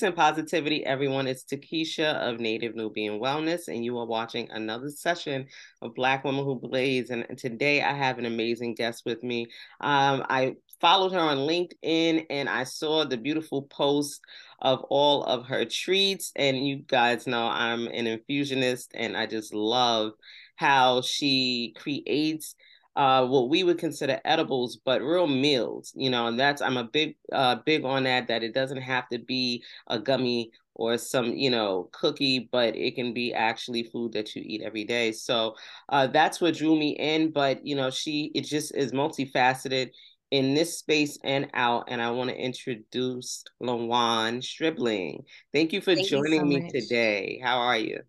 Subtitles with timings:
[0.00, 1.26] Peace and positivity, everyone.
[1.26, 5.46] It's Takesha of Native Nubian Wellness, and you are watching another session
[5.82, 7.10] of Black Women Who Blaze.
[7.10, 9.48] And today I have an amazing guest with me.
[9.82, 14.22] Um, I followed her on LinkedIn and I saw the beautiful post
[14.62, 16.32] of all of her treats.
[16.34, 20.12] And you guys know I'm an infusionist, and I just love
[20.56, 22.54] how she creates
[22.96, 26.84] uh, what we would consider edibles, but real meals, you know, and that's I'm a
[26.84, 28.28] big uh, big on that.
[28.28, 32.94] That it doesn't have to be a gummy or some you know cookie, but it
[32.94, 35.12] can be actually food that you eat every day.
[35.12, 35.54] So
[35.88, 37.30] uh, that's what drew me in.
[37.30, 39.90] But you know, she it just is multifaceted
[40.30, 41.84] in this space and out.
[41.88, 45.24] And I want to introduce LaWann Stribling.
[45.52, 46.70] Thank you for Thank joining you so me much.
[46.70, 47.40] today.
[47.42, 48.00] How are you?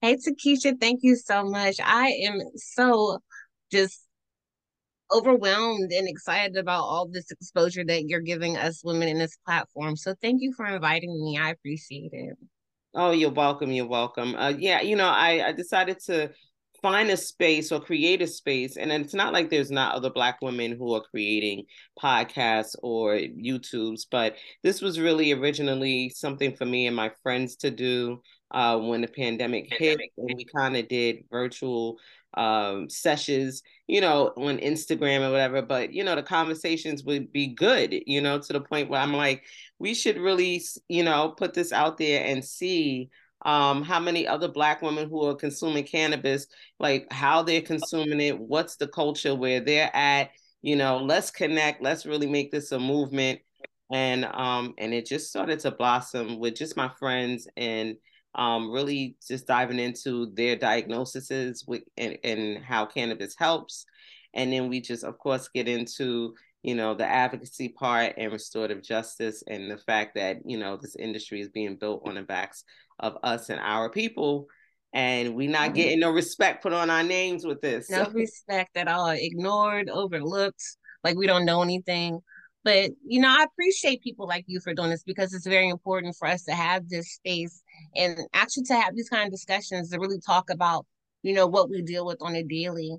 [0.00, 1.76] Hey Takesha, thank you so much.
[1.82, 3.18] I am so
[3.72, 4.03] just
[5.14, 9.96] overwhelmed and excited about all this exposure that you're giving us women in this platform.
[9.96, 11.38] So thank you for inviting me.
[11.38, 12.36] I appreciate it.
[12.94, 13.70] Oh, you're welcome.
[13.72, 14.34] You're welcome.
[14.34, 16.30] Uh, yeah, you know, I, I decided to
[16.84, 18.76] find a space or create a space.
[18.76, 21.64] And it's not like there's not other Black women who are creating
[21.98, 27.70] podcasts or YouTubes, but this was really originally something for me and my friends to
[27.70, 30.12] do uh, when the pandemic, pandemic.
[30.16, 30.28] hit.
[30.28, 31.98] And we kind of did virtual
[32.36, 35.62] um, sessions, you know, on Instagram or whatever.
[35.62, 39.14] But you know, the conversations would be good, you know, to the point where I'm
[39.14, 39.44] like,
[39.78, 43.10] we should really, you know, put this out there and see
[43.44, 46.46] um, how many other Black women who are consuming cannabis,
[46.80, 50.30] like how they're consuming it, what's the culture where they're at.
[50.62, 51.82] You know, let's connect.
[51.82, 53.40] Let's really make this a movement.
[53.92, 57.96] And um, and it just started to blossom with just my friends and
[58.34, 63.84] um, really just diving into their diagnoses with and, and how cannabis helps.
[64.34, 68.82] And then we just, of course, get into you know the advocacy part and restorative
[68.82, 72.64] justice and the fact that you know this industry is being built on the backs
[72.98, 74.46] of us and our people.
[74.92, 75.74] And we not mm-hmm.
[75.74, 77.90] getting no respect put on our names with this.
[77.90, 79.08] No respect at all.
[79.08, 80.62] Ignored overlooked.
[81.02, 82.20] Like we don't know anything
[82.64, 86.16] but you know, I appreciate people like you for doing this because it's very important
[86.16, 87.62] for us to have this space
[87.94, 90.86] and actually to have these kind of discussions to really talk about,
[91.22, 92.96] you know, what we deal with on a daily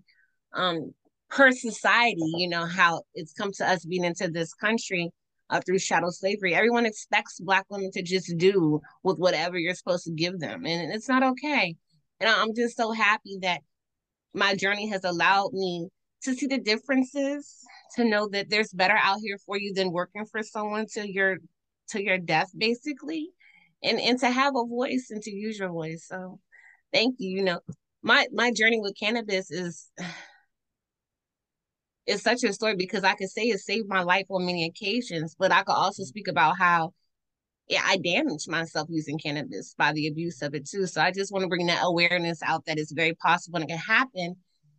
[0.54, 0.94] um
[1.30, 5.12] per society, you know, how it's come to us being into this country
[5.50, 6.54] uh, through chattel slavery.
[6.56, 10.66] Everyone expects black women to just do with whatever you're supposed to give them.
[10.66, 11.76] And it's not okay.
[12.20, 13.62] And I'm just so happy that
[14.34, 15.88] my journey has allowed me
[16.24, 17.64] to see the differences,
[17.96, 21.38] to know that there's better out here for you than working for someone to your
[21.90, 23.30] to your death, basically,
[23.84, 26.06] and and to have a voice and to use your voice.
[26.08, 26.40] So,
[26.94, 27.38] thank you.
[27.38, 27.60] You know,
[28.02, 29.90] my my journey with cannabis is
[32.06, 35.36] it's such a story because I could say it saved my life on many occasions,
[35.38, 36.94] but I could also speak about how
[37.68, 40.86] yeah, I damaged myself using cannabis by the abuse of it too.
[40.86, 43.74] So I just want to bring that awareness out that it's very possible and it
[43.74, 44.36] can happen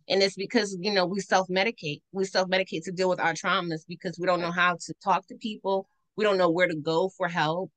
[0.09, 2.01] and it's because you know we self-medicate.
[2.11, 5.35] We self-medicate to deal with our traumas because we don't know how to talk to
[5.35, 5.87] people.
[6.15, 7.71] We don't know where to go for help.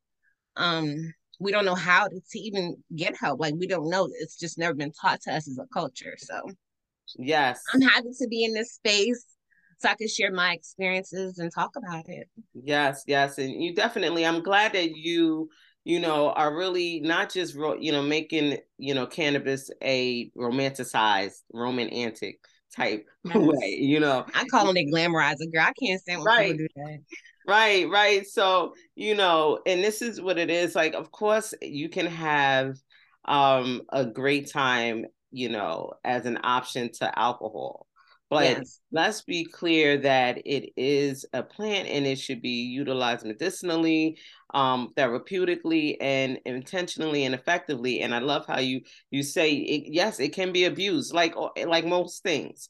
[0.56, 3.40] Um we don't know how to, to even get help.
[3.40, 4.08] Like we don't know.
[4.20, 6.14] It's just never been taught to us as a culture.
[6.18, 6.34] So
[7.16, 7.62] yes.
[7.72, 9.24] I'm happy to be in this space
[9.78, 12.28] so I can share my experiences and talk about it.
[12.52, 14.26] Yes, yes, and you definitely.
[14.26, 15.48] I'm glad that you
[15.84, 21.88] you know, are really not just, you know, making, you know, cannabis a romanticized Roman
[21.88, 22.38] antic
[22.74, 23.36] type yes.
[23.36, 24.26] way, you know.
[24.34, 25.62] I call it glamorizing, girl.
[25.62, 26.52] I can't stand when right.
[26.52, 26.98] people do that.
[27.46, 28.26] Right, right.
[28.26, 30.74] So, you know, and this is what it is.
[30.74, 32.76] Like, of course, you can have
[33.26, 37.86] um a great time, you know, as an option to alcohol.
[38.30, 38.80] But yes.
[38.92, 44.18] let's be clear that it is a plant and it should be utilized medicinally,
[44.54, 48.02] um, therapeutically, and intentionally and effectively.
[48.02, 51.34] And I love how you you say it, yes, it can be abused, like
[51.66, 52.68] like most things.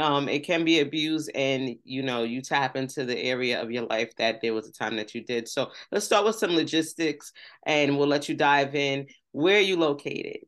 [0.00, 3.86] Um, it can be abused, and you know you tap into the area of your
[3.86, 5.48] life that there was a time that you did.
[5.48, 7.32] So let's start with some logistics,
[7.66, 9.08] and we'll let you dive in.
[9.32, 10.46] Where are you located?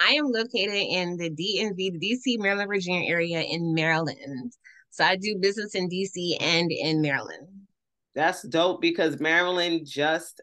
[0.00, 4.52] I am located in the DMV, the DC, Maryland, Virginia area in Maryland.
[4.90, 7.48] So I do business in DC and in Maryland.
[8.14, 10.40] That's dope because Maryland just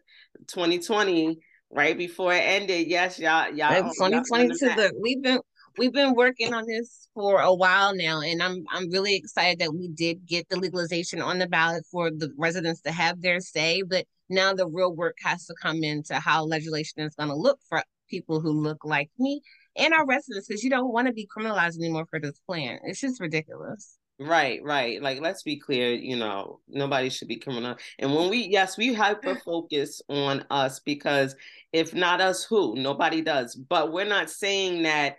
[0.48, 1.38] 2020,
[1.70, 2.86] right before it ended.
[2.86, 3.70] Yes, y'all, y'all.
[3.82, 4.66] 2022.
[4.76, 5.40] Look, we've been
[5.78, 9.74] we've been working on this for a while now, and I'm I'm really excited that
[9.74, 13.82] we did get the legalization on the ballot for the residents to have their say.
[13.82, 17.58] But now the real work has to come into how legislation is going to look
[17.68, 19.42] for people who look like me
[19.76, 22.78] and our residents because you don't want to be criminalized anymore for this plan.
[22.84, 23.98] It's just ridiculous.
[24.18, 25.02] Right, right.
[25.02, 27.76] Like let's be clear, you know, nobody should be criminal.
[27.98, 31.36] And when we yes, we hyper focus on us because
[31.72, 32.76] if not us, who?
[32.76, 33.54] Nobody does.
[33.54, 35.16] But we're not saying that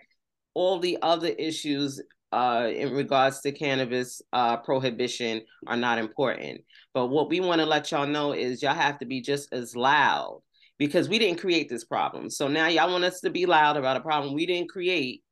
[0.54, 2.02] all the other issues
[2.32, 6.62] uh in regards to cannabis uh prohibition are not important.
[6.92, 9.76] But what we want to let y'all know is y'all have to be just as
[9.76, 10.42] loud
[10.78, 12.30] because we didn't create this problem.
[12.30, 15.22] So now y'all want us to be loud about a problem we didn't create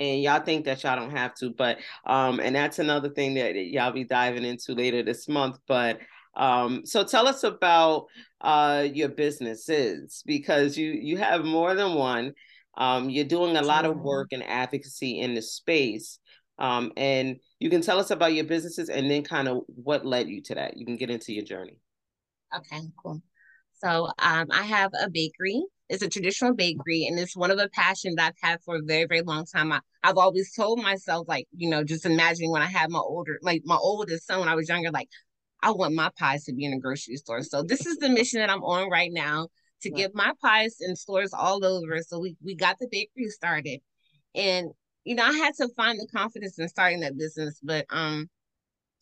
[0.00, 3.54] and y'all think that y'all don't have to but um and that's another thing that
[3.56, 5.98] y'all be diving into later this month but
[6.36, 8.06] um so tell us about
[8.40, 12.32] uh your businesses because you you have more than one.
[12.76, 16.18] Um you're doing a lot of work and advocacy in the space
[16.58, 20.28] um and you can tell us about your businesses and then kind of what led
[20.28, 20.76] you to that.
[20.76, 21.80] You can get into your journey.
[22.54, 23.20] Okay cool
[23.80, 27.70] so um i have a bakery it's a traditional bakery, and it's one of the
[27.70, 29.72] passions I've had for a very, very long time.
[29.72, 33.38] I, I've always told myself, like, you know, just imagining when I had my older,
[33.42, 35.08] like my oldest son when I was younger, like,
[35.62, 37.42] I want my pies to be in a grocery store.
[37.42, 39.48] So this is the mission that I'm on right now
[39.82, 42.00] to get my pies in stores all over.
[42.02, 43.80] So we we got the bakery started,
[44.34, 44.68] and
[45.04, 48.28] you know, I had to find the confidence in starting that business, but um,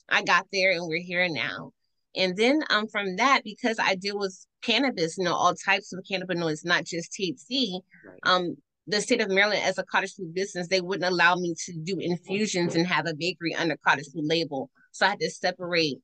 [0.08, 1.72] I got there, and we're here now.
[2.14, 6.04] And then um, from that, because I deal with cannabis, you know, all types of
[6.10, 8.18] cannabinoids, not just THC, right.
[8.24, 11.72] um, the state of Maryland, as a cottage food business, they wouldn't allow me to
[11.72, 14.70] do infusions and have a bakery under cottage food label.
[14.92, 15.98] So I had to separate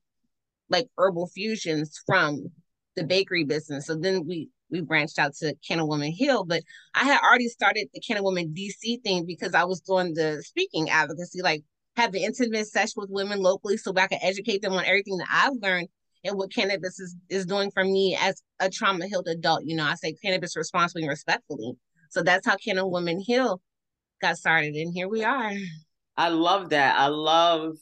[0.69, 2.51] like herbal fusions from
[2.95, 3.85] the bakery business.
[3.87, 6.63] So then we we branched out to Canna Woman Heal, but
[6.95, 10.89] I had already started the Canna Woman DC thing because I was doing the speaking
[10.89, 11.63] advocacy, like
[11.95, 15.53] having intimate sex with women locally so I could educate them on everything that I've
[15.61, 15.89] learned
[16.23, 19.63] and what cannabis is, is doing for me as a trauma healed adult.
[19.65, 21.73] You know, I say cannabis responsibly and respectfully.
[22.09, 23.61] So that's how Canna Woman Heal
[24.21, 24.75] got started.
[24.75, 25.51] And here we are.
[26.15, 26.97] I love that.
[26.97, 27.75] I love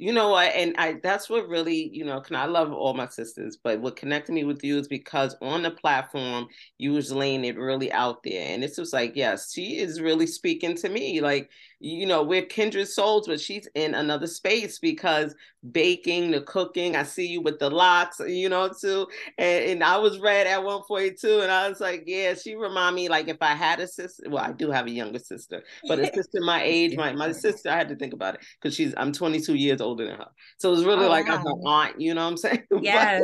[0.00, 0.52] you know what?
[0.54, 3.96] And i that's what really you know can i love all my sisters but what
[3.96, 6.48] connected me with you is because on the platform
[6.78, 8.46] you was laying it really out there.
[8.48, 11.20] And it's just like yes she is really speaking to me.
[11.20, 11.50] Like
[11.80, 15.34] you know we're kindred souls but she's in another space because
[15.72, 19.06] baking the cooking i see you with the locks you know too.
[19.38, 23.08] And, and i was red at 142 and i was like yeah she remind me
[23.08, 26.06] like if i had a sister well i do have a younger sister but a
[26.14, 29.10] sister my age my, my sister i had to think about it because she's i'm
[29.10, 30.28] 22 years old older than her.
[30.58, 31.36] So it was really oh, like wow.
[31.36, 32.64] I'm an aunt, you know what I'm saying?
[32.82, 33.22] Yes.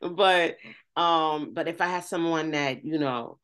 [0.00, 0.56] but, but
[1.00, 3.38] um, but if I had someone that, you know,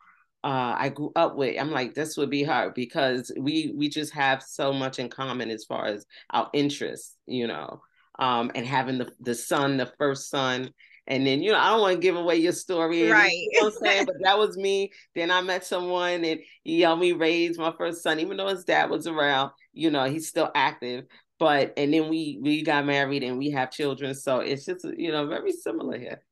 [0.45, 4.13] uh, I grew up with, I'm like, this would be her because we we just
[4.15, 7.83] have so much in common as far as our interests, you know.
[8.19, 10.73] Um, and having the the son, the first son,
[11.07, 13.31] and then you know I don't want to give away your story, right?
[13.31, 14.93] You know what I'm saying, but that was me.
[15.15, 18.65] Then I met someone, and he helped me raise my first son, even though his
[18.65, 19.53] dad was around.
[19.73, 21.05] You know, he's still active,
[21.43, 25.11] but and then we we got married and we have children so it's just you
[25.11, 26.23] know very similar here.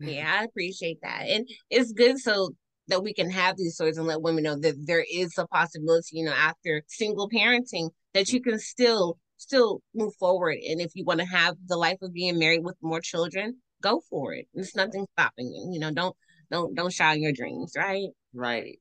[0.00, 2.50] Yeah i appreciate that and it's good so
[2.88, 6.08] that we can have these stories and let women know that there is a possibility
[6.12, 11.04] you know after single parenting that you can still still move forward and if you
[11.04, 14.46] want to have the life of being married with more children go for it.
[14.54, 16.16] There's nothing stopping you you know don't
[16.50, 18.08] don't don't shy on your dreams right?
[18.32, 18.78] Right.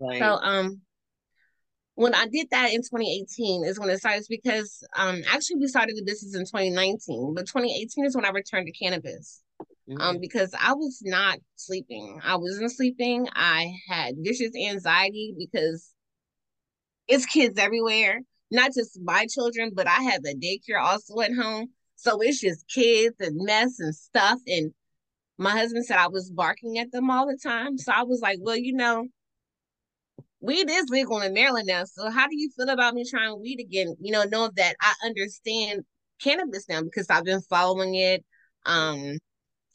[0.00, 0.18] Right.
[0.18, 0.80] so um
[1.94, 5.96] when I did that in 2018 is when it started because um actually we started
[5.96, 9.42] the business in 2019, but 2018 is when I returned to cannabis.
[9.90, 10.02] Um, mm-hmm.
[10.02, 12.20] Um, because I was not sleeping.
[12.24, 13.28] I wasn't sleeping.
[13.34, 15.92] I had vicious anxiety because
[17.08, 18.20] it's kids everywhere,
[18.50, 21.68] not just my children, but I have a daycare also at home.
[21.96, 24.38] So it's just kids and mess and stuff.
[24.46, 24.72] And
[25.38, 27.76] my husband said I was barking at them all the time.
[27.76, 29.06] So I was like, well, you know,
[30.42, 31.84] weed is legal in Maryland now.
[31.84, 33.94] So how do you feel about me trying weed again?
[34.00, 35.82] You know, knowing that I understand
[36.20, 38.24] cannabis now because I've been following it.
[38.66, 39.18] Um,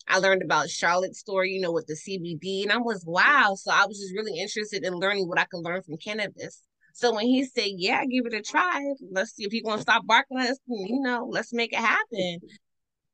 [0.08, 3.56] I learned about Charlotte's story, you know, with the CBD, and I was wow.
[3.58, 6.62] So I was just really interested in learning what I could learn from cannabis.
[6.94, 8.82] So when he said, "Yeah, give it a try.
[9.12, 10.60] Let's see if he gonna stop barking at us.
[10.68, 12.40] You know, let's make it happen."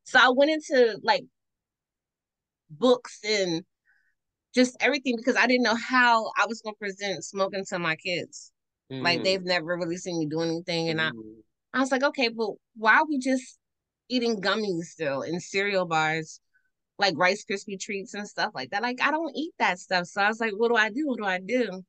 [0.05, 1.25] So I went into like
[2.69, 3.63] books and
[4.53, 8.51] just everything because I didn't know how I was gonna present smoking to my kids.
[8.91, 9.01] Mm.
[9.01, 11.11] Like they've never really seen me do anything, and mm.
[11.73, 13.57] I, I was like, okay, but why are we just
[14.09, 16.39] eating gummies still and cereal bars,
[16.99, 18.83] like Rice Krispie treats and stuff like that?
[18.83, 21.07] Like I don't eat that stuff, so I was like, what do I do?
[21.07, 21.83] What do I do?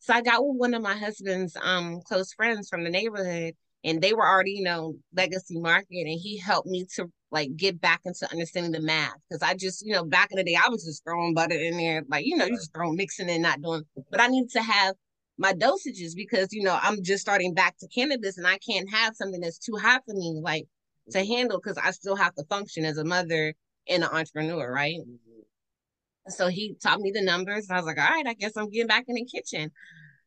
[0.00, 4.00] So I got with one of my husband's um close friends from the neighborhood, and
[4.00, 8.00] they were already, you know, legacy market, and he helped me to like get back
[8.04, 10.84] into understanding the math because I just, you know, back in the day I was
[10.84, 13.82] just throwing butter in there, like you know, you just throwing mixing and not doing.
[14.10, 14.94] But I needed to have
[15.36, 19.14] my dosages because you know I'm just starting back to cannabis and I can't have
[19.14, 20.66] something that's too high for me like
[21.10, 23.54] to handle because I still have to function as a mother
[23.88, 24.98] and an entrepreneur, right?
[24.98, 26.30] Mm-hmm.
[26.30, 27.68] So he taught me the numbers.
[27.70, 29.70] I was like, all right, I guess I'm getting back in the kitchen.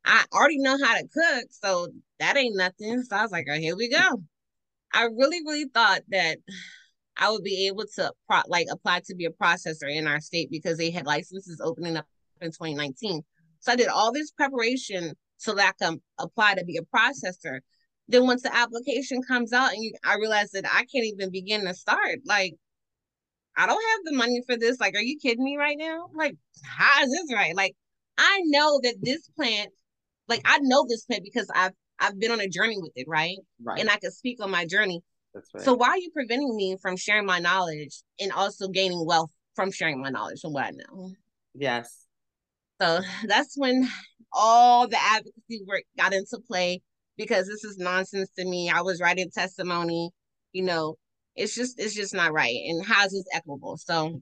[0.03, 1.89] I already know how to cook, so
[2.20, 3.03] that ain't nothing.
[3.03, 4.24] So I was like, oh, here we go.
[4.93, 6.39] I really, really thought that
[7.17, 10.49] I would be able to pro- like apply to be a processor in our state
[10.49, 12.05] because they had licenses opening up
[12.41, 13.21] in 2019.
[13.59, 17.59] So I did all this preparation so that I can apply to be a processor.
[18.07, 21.65] Then once the application comes out and you, I realized that I can't even begin
[21.65, 22.19] to start.
[22.25, 22.55] Like,
[23.55, 24.79] I don't have the money for this.
[24.79, 26.07] Like, are you kidding me right now?
[26.15, 27.55] Like, how is this right?
[27.55, 27.75] Like,
[28.17, 29.69] I know that this plant,
[30.27, 33.37] like I know this plant because I've I've been on a journey with it, right?
[33.63, 33.79] Right.
[33.79, 35.01] And I can speak on my journey.
[35.33, 35.63] Right.
[35.63, 39.71] So why are you preventing me from sharing my knowledge and also gaining wealth from
[39.71, 41.11] sharing my knowledge from what I know?
[41.53, 42.05] Yes.
[42.81, 43.88] So that's when
[44.33, 46.81] all the advocacy work got into play
[47.17, 48.69] because this is nonsense to me.
[48.69, 50.09] I was writing testimony,
[50.53, 50.95] you know,
[51.35, 52.55] it's just it's just not right.
[52.67, 53.77] And how is this equitable?
[53.77, 54.21] So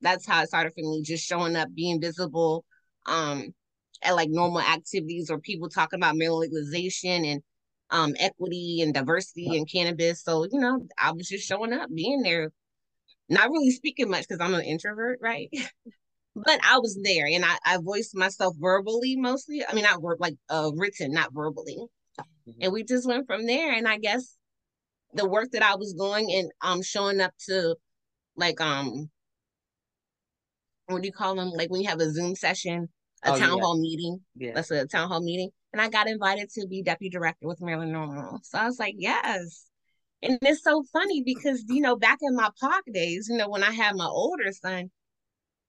[0.00, 2.64] that's how it started for me, just showing up, being visible,
[3.06, 3.54] um,
[4.02, 7.42] at like normal activities or people talking about marijuana legalization and
[7.90, 10.22] um equity and diversity and cannabis.
[10.22, 12.50] So, you know, I was just showing up, being there,
[13.28, 15.48] not really speaking much because I'm an introvert, right?
[16.36, 19.64] but I was there and I, I voiced myself verbally mostly.
[19.66, 21.78] I mean, not work like uh written, not verbally.
[22.20, 22.62] Mm-hmm.
[22.62, 23.72] And we just went from there.
[23.72, 24.36] And I guess
[25.14, 27.76] the work that I was doing and um showing up to
[28.36, 29.10] like um
[30.86, 31.50] what do you call them?
[31.50, 32.88] Like when you have a Zoom session,
[33.24, 33.62] a oh, town yeah.
[33.62, 34.20] hall meeting.
[34.36, 34.52] Yeah.
[34.54, 35.50] That's a town hall meeting.
[35.76, 38.38] And I got invited to be deputy director with Maryland NORML.
[38.42, 39.66] So I was like, yes.
[40.22, 43.62] And it's so funny because, you know, back in my park days, you know, when
[43.62, 44.90] I had my older son,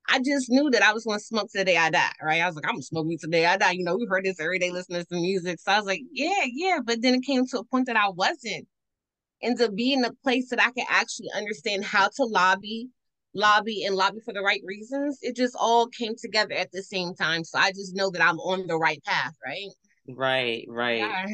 [0.08, 2.42] I just knew that I was going to smoke today I die, right?
[2.42, 3.72] I was like, I'm smoking till the day I die.
[3.72, 5.60] You know, we heard this every day listening to music.
[5.60, 6.78] So I was like, yeah, yeah.
[6.86, 8.66] But then it came to a point that I wasn't.
[9.42, 12.88] And to be in a place that I could actually understand how to lobby,
[13.36, 17.14] lobby, and lobby for the right reasons, it just all came together at the same
[17.14, 17.44] time.
[17.44, 19.68] So I just know that I'm on the right path, right?
[20.08, 20.98] Right, right.
[20.98, 21.26] Yeah.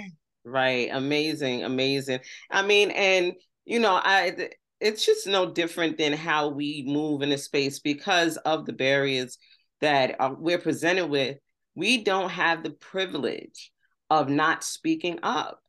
[0.45, 0.89] Right.
[0.91, 2.19] Amazing, amazing.
[2.51, 3.33] I mean, and
[3.65, 4.49] you know, I
[4.79, 9.37] it's just no different than how we move in a space because of the barriers
[9.79, 11.37] that uh, we're presented with.
[11.75, 13.71] We don't have the privilege
[14.09, 15.59] of not speaking up.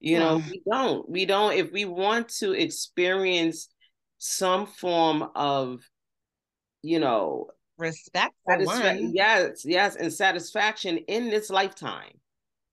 [0.00, 1.08] You know, we don't.
[1.08, 1.52] We don't.
[1.52, 3.68] If we want to experience
[4.18, 5.80] some form of,
[6.82, 9.12] you know, respect for satisfa- one.
[9.14, 12.12] Yes, yes, and satisfaction in this lifetime.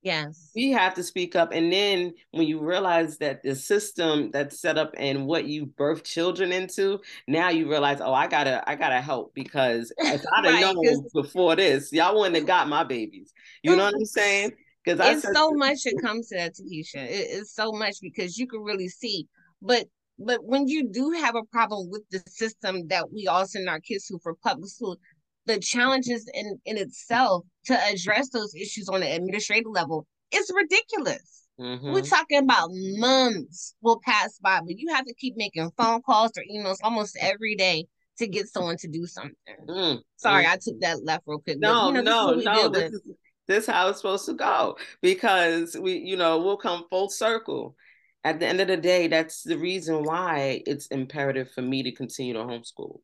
[0.02, 0.50] Yes.
[0.54, 1.52] We have to speak up.
[1.52, 6.02] And then when you realize that the system that's set up and what you birth
[6.02, 10.54] children into, now you realize, oh, I gotta, I gotta help because if I'd have
[10.54, 13.32] right, known before this, y'all wouldn't have got my babies.
[13.62, 14.52] You know what I'm saying?
[14.84, 16.96] Because it's so much that comes to that, Takesha.
[16.96, 19.28] It, it's so much because you can really see.
[19.60, 19.86] But
[20.18, 23.80] but when you do have a problem with the system that we all send our
[23.80, 24.96] kids to for public school,
[25.46, 31.46] the challenges in, in itself to address those issues on the administrative level is ridiculous.
[31.60, 31.92] Mm-hmm.
[31.92, 36.32] We're talking about months will pass by, but you have to keep making phone calls
[36.36, 37.86] or emails almost every day
[38.18, 39.34] to get someone to do something.
[39.68, 39.98] Mm-hmm.
[40.16, 41.58] Sorry, I took that left real quick.
[41.58, 42.68] No, but, you know, no, no.
[42.68, 43.02] This is,
[43.48, 47.76] this is how it's supposed to go because we, you know, we'll come full circle.
[48.24, 51.92] At the end of the day, that's the reason why it's imperative for me to
[51.92, 53.00] continue to homeschool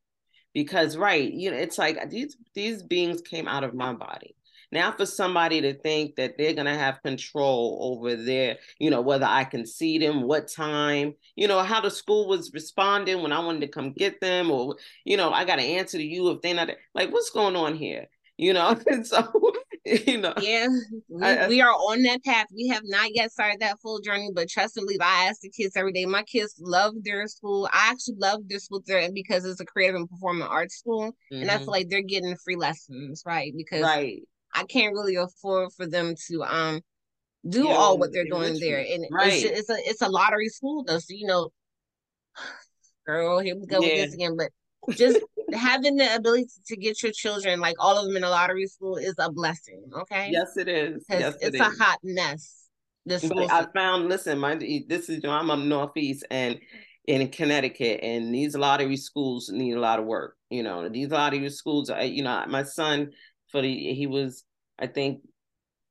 [0.59, 4.35] because right you know it's like uh, these these beings came out of my body.
[4.73, 9.01] Now for somebody to think that they're going to have control over their you know
[9.01, 13.33] whether i can see them what time you know how the school was responding when
[13.33, 14.75] i wanted to come get them or
[15.05, 17.77] you know i got to answer to you if they're not like what's going on
[17.77, 18.07] here?
[18.37, 19.33] You know and so
[20.07, 20.67] you know yeah
[21.09, 24.31] we, I, we, are on that path we have not yet started that full journey
[24.35, 27.69] but trust and believe i ask the kids every day my kids love their school
[27.73, 31.43] i actually love their school there because it's a creative and performing arts school mm-hmm.
[31.43, 31.71] and i feel mm-hmm.
[31.71, 34.21] like they're getting free lessons right because right
[34.55, 36.81] i can't really afford for them to um
[37.49, 39.33] do yeah, all what they're doing there and right.
[39.33, 41.49] it's, just, it's a it's a lottery school though so you know
[43.07, 43.89] girl here we go yeah.
[43.89, 44.51] with this again but
[44.97, 45.19] just
[45.53, 48.97] having the ability to get your children, like all of them in a lottery school,
[48.97, 49.83] is a blessing.
[49.93, 50.31] Okay.
[50.33, 51.05] Yes, it is.
[51.09, 51.79] Yes, it's it a is.
[51.79, 52.55] hot mess.
[53.07, 54.09] This I found.
[54.09, 56.59] Listen, my this is you know I'm up northeast and
[57.07, 60.37] in Connecticut, and these lottery schools need a lot of work.
[60.51, 61.89] You know, these lottery schools.
[61.89, 63.13] Are, you know, my son
[63.51, 64.45] for the he was
[64.79, 65.23] I think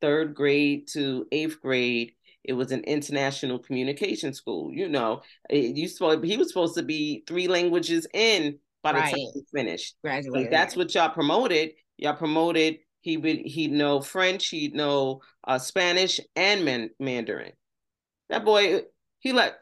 [0.01, 5.87] third grade to eighth grade it was an international communication school you know it, you
[5.87, 9.11] supposed he was supposed to be three languages in by the right.
[9.11, 9.95] time he finished.
[10.01, 10.33] Graduated.
[10.33, 11.71] Like that's what y'all promoted.
[11.97, 17.53] Y'all promoted He would he'd know French, he'd know uh, Spanish and man, Mandarin.
[18.29, 18.83] That boy,
[19.19, 19.55] he like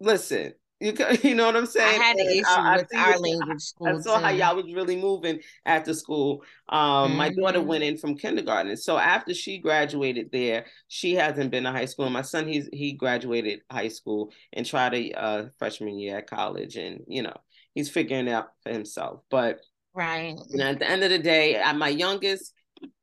[0.00, 0.54] listen.
[0.78, 2.00] You, you know what I'm saying?
[2.00, 3.88] I had an issue I, with I our language school.
[3.88, 4.24] I saw too.
[4.24, 6.44] how y'all was really moving after school.
[6.68, 7.16] Um, mm-hmm.
[7.16, 11.72] My daughter went in from kindergarten, so after she graduated there, she hasn't been to
[11.72, 12.10] high school.
[12.10, 16.76] My son, he's he graduated high school and tried a uh, freshman year at college,
[16.76, 17.36] and you know
[17.76, 19.20] he's figuring out for himself.
[19.30, 19.60] But
[19.94, 22.52] right, you know, at the end of the day, at my youngest,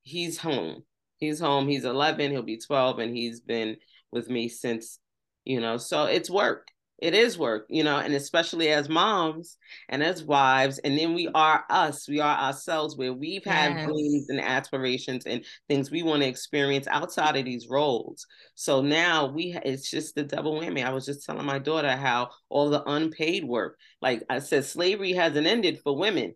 [0.02, 0.84] he's home.
[1.18, 1.70] He's home.
[1.70, 2.32] He's 11.
[2.32, 3.78] He'll be 12, and he's been
[4.12, 5.00] with me since
[5.46, 5.78] you know.
[5.78, 6.68] So it's work
[7.00, 9.58] it is work, you know, and especially as moms
[9.90, 13.86] and as wives, and then we are us, we are ourselves, where we've had yes.
[13.86, 18.26] dreams and aspirations and things we want to experience outside of these roles.
[18.56, 20.86] So now we, it's just the double whammy.
[20.86, 25.14] I was just telling my daughter how all the unpaid work, like I said, slavery
[25.14, 26.36] hasn't ended for women.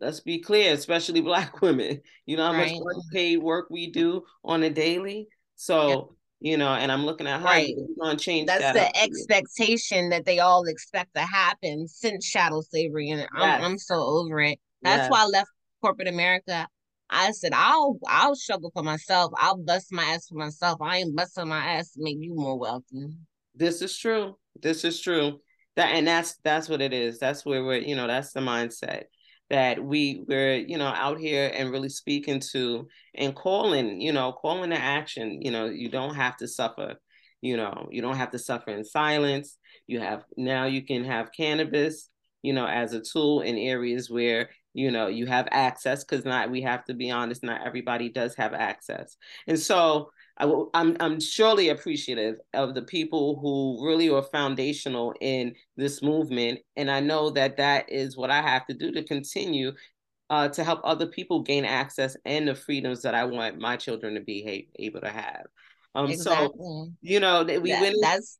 [0.00, 2.00] Let's be clear, especially Black women.
[2.26, 2.72] You know how right.
[2.72, 5.28] much unpaid work we do on a daily.
[5.54, 7.68] So you know, and I'm looking at how right.
[7.68, 12.28] you going to change That's that the expectation that they all expect to happen since
[12.28, 13.28] chattel slavery, and yes.
[13.34, 14.58] I'm I'm so over it.
[14.82, 15.10] That's yes.
[15.10, 15.50] why I left
[15.82, 16.68] corporate America.
[17.10, 19.32] I said I'll I'll struggle for myself.
[19.36, 20.80] I'll bust my ass for myself.
[20.80, 23.08] I ain't busting my ass to make you more wealthy.
[23.54, 24.36] This is true.
[24.60, 25.40] This is true.
[25.76, 27.18] That and that's that's what it is.
[27.18, 29.04] That's where we're you know that's the mindset
[29.50, 34.32] that we we're you know out here and really speaking to and calling you know
[34.32, 36.96] calling to action you know you don't have to suffer
[37.40, 39.56] you know you don't have to suffer in silence.
[39.86, 42.10] You have now you can have cannabis
[42.42, 46.50] you know as a tool in areas where you know you have access because not
[46.50, 49.16] we have to be honest not everybody does have access.
[49.46, 55.54] And so I, I'm, I'm surely appreciative of the people who really are foundational in
[55.76, 59.72] this movement, and I know that that is what I have to do to continue
[60.30, 64.14] uh, to help other people gain access and the freedoms that I want my children
[64.14, 65.46] to be able to have.
[65.94, 66.48] Um, exactly.
[66.58, 67.96] so you know that we that, went.
[68.00, 68.38] That's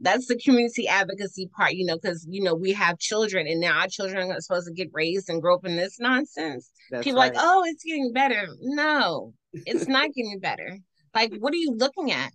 [0.00, 3.78] that's the community advocacy part, you know, because you know we have children, and now
[3.78, 6.70] our children are supposed to get raised and grow up in this nonsense.
[6.90, 7.34] That's People right.
[7.34, 8.46] like, oh, it's getting better.
[8.60, 10.78] No, it's not getting better.
[11.16, 12.30] Like, what are you looking at?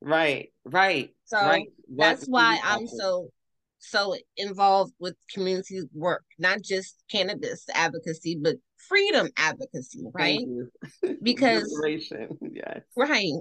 [0.00, 1.10] Right, right.
[1.24, 1.66] So right.
[1.96, 3.28] that's why I'm so
[3.80, 8.54] so involved with community work, not just cannabis advocacy, but
[8.88, 10.38] freedom advocacy, right?
[11.22, 11.68] Because
[12.40, 12.82] yes.
[12.96, 13.32] Right.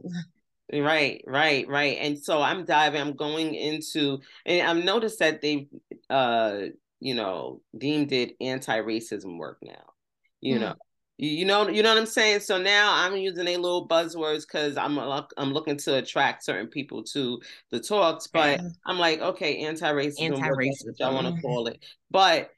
[0.73, 1.97] Right, right, right.
[1.99, 5.67] And so I'm diving, I'm going into and I've noticed that they've
[6.09, 6.61] uh,
[6.99, 9.83] you know, deemed it anti-racism work now.
[10.39, 10.61] You mm.
[10.61, 10.75] know,
[11.17, 12.39] you know, you know what I'm saying.
[12.39, 17.03] So now I'm using a little buzzwords because I'm I'm looking to attract certain people
[17.13, 18.27] to the talks.
[18.27, 21.83] But I'm like, okay, anti-racism, anti-racism, I want to call it.
[22.09, 22.49] But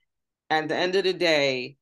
[0.50, 1.78] at the end of the day,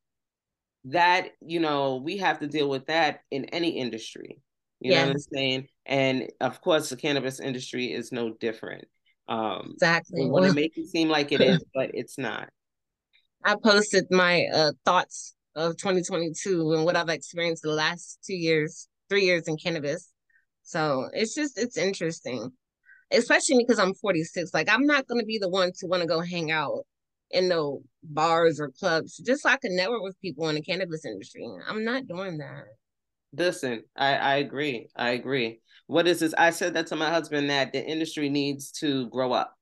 [0.86, 4.42] that you know, we have to deal with that in any industry.
[4.80, 5.68] You know what I'm saying?
[5.86, 8.86] And of course, the cannabis industry is no different.
[9.28, 10.26] Um, exactly.
[10.26, 12.50] Want to make it seem like it is, but it's not.
[13.44, 18.88] I posted my uh, thoughts of 2022 and what I've experienced the last two years,
[19.10, 20.12] three years in cannabis.
[20.64, 22.52] So it's just it's interesting,
[23.12, 24.54] especially because I'm 46.
[24.54, 26.86] Like I'm not gonna be the one to want to go hang out
[27.32, 31.06] in no bars or clubs just so I can network with people in the cannabis
[31.06, 31.48] industry.
[31.68, 32.66] I'm not doing that.
[33.34, 34.90] Listen, I, I agree.
[34.96, 35.62] I agree.
[35.88, 36.34] What is this?
[36.38, 39.56] I said that to my husband that the industry needs to grow up.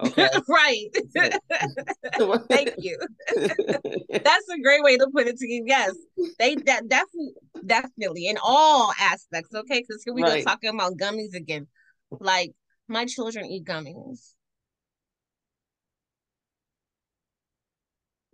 [0.00, 0.28] Okay.
[0.48, 0.86] right.
[2.48, 2.98] Thank you.
[3.36, 5.64] That's a great way to put it to you.
[5.66, 5.94] Yes.
[6.38, 7.32] They that definitely
[7.66, 9.54] definitely in all aspects.
[9.54, 9.80] Okay.
[9.80, 10.44] Because here we right.
[10.44, 11.66] go talking about gummies again.
[12.10, 12.52] Like
[12.86, 14.34] my children eat gummies.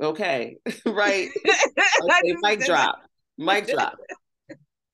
[0.00, 0.56] Okay.
[0.86, 1.28] right.
[2.02, 2.34] Okay.
[2.42, 2.98] Mic drop.
[3.38, 3.96] Mic drop.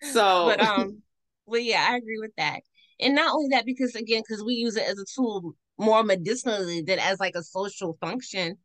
[0.03, 1.03] So but um
[1.47, 2.61] well yeah, I agree with that.
[3.01, 6.83] And not only that, because again, because we use it as a tool more medicinally
[6.83, 8.57] than as like a social function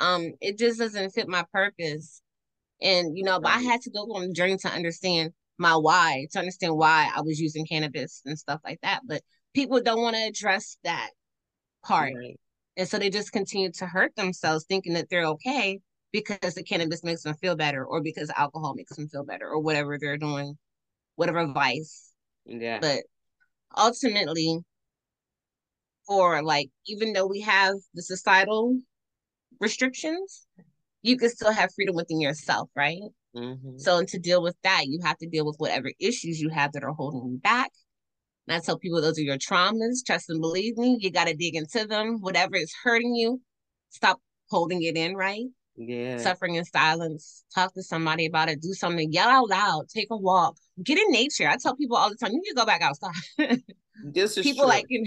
[0.00, 2.20] um it just doesn't fit my purpose.
[2.82, 6.26] And you know but i had to go on a journey to understand my why
[6.32, 9.22] to understand why i was using cannabis and stuff like that but
[9.54, 11.10] people don't want to address that
[11.84, 12.12] part.
[12.16, 12.38] Right.
[12.76, 15.78] and so they just continue to hurt themselves thinking that they're okay
[16.12, 19.60] because the cannabis makes them feel better or because alcohol makes them feel better or
[19.60, 20.58] whatever they're doing
[21.16, 22.12] whatever vice.
[22.46, 22.78] Yeah.
[22.80, 23.00] But
[23.76, 24.60] ultimately
[26.06, 28.78] for like even though we have the societal
[29.60, 30.46] restrictions,
[31.02, 33.00] you can still have freedom within yourself, right?
[33.36, 33.78] Mm-hmm.
[33.78, 36.72] So and to deal with that, you have to deal with whatever issues you have
[36.72, 37.70] that are holding you back.
[38.46, 40.04] And I tell people those are your traumas.
[40.04, 42.18] Trust and believe me, you got to dig into them.
[42.20, 43.40] Whatever is hurting you,
[43.90, 45.46] stop holding it in, right?
[45.76, 46.18] Yeah.
[46.18, 47.44] Suffering in silence.
[47.54, 48.60] Talk to somebody about it.
[48.60, 49.12] Do something.
[49.12, 49.88] Yell out loud.
[49.88, 50.56] Take a walk.
[50.82, 51.48] Get in nature.
[51.48, 53.12] I tell people all the time, you need to go back outside.
[54.04, 54.68] this is people true.
[54.68, 55.04] like in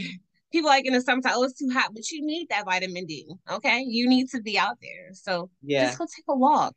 [0.52, 3.28] people like in the summertime, oh, it's too hot, but you need that vitamin D.
[3.50, 3.84] Okay.
[3.88, 5.14] You need to be out there.
[5.14, 5.86] So yeah.
[5.86, 6.74] just go take a walk.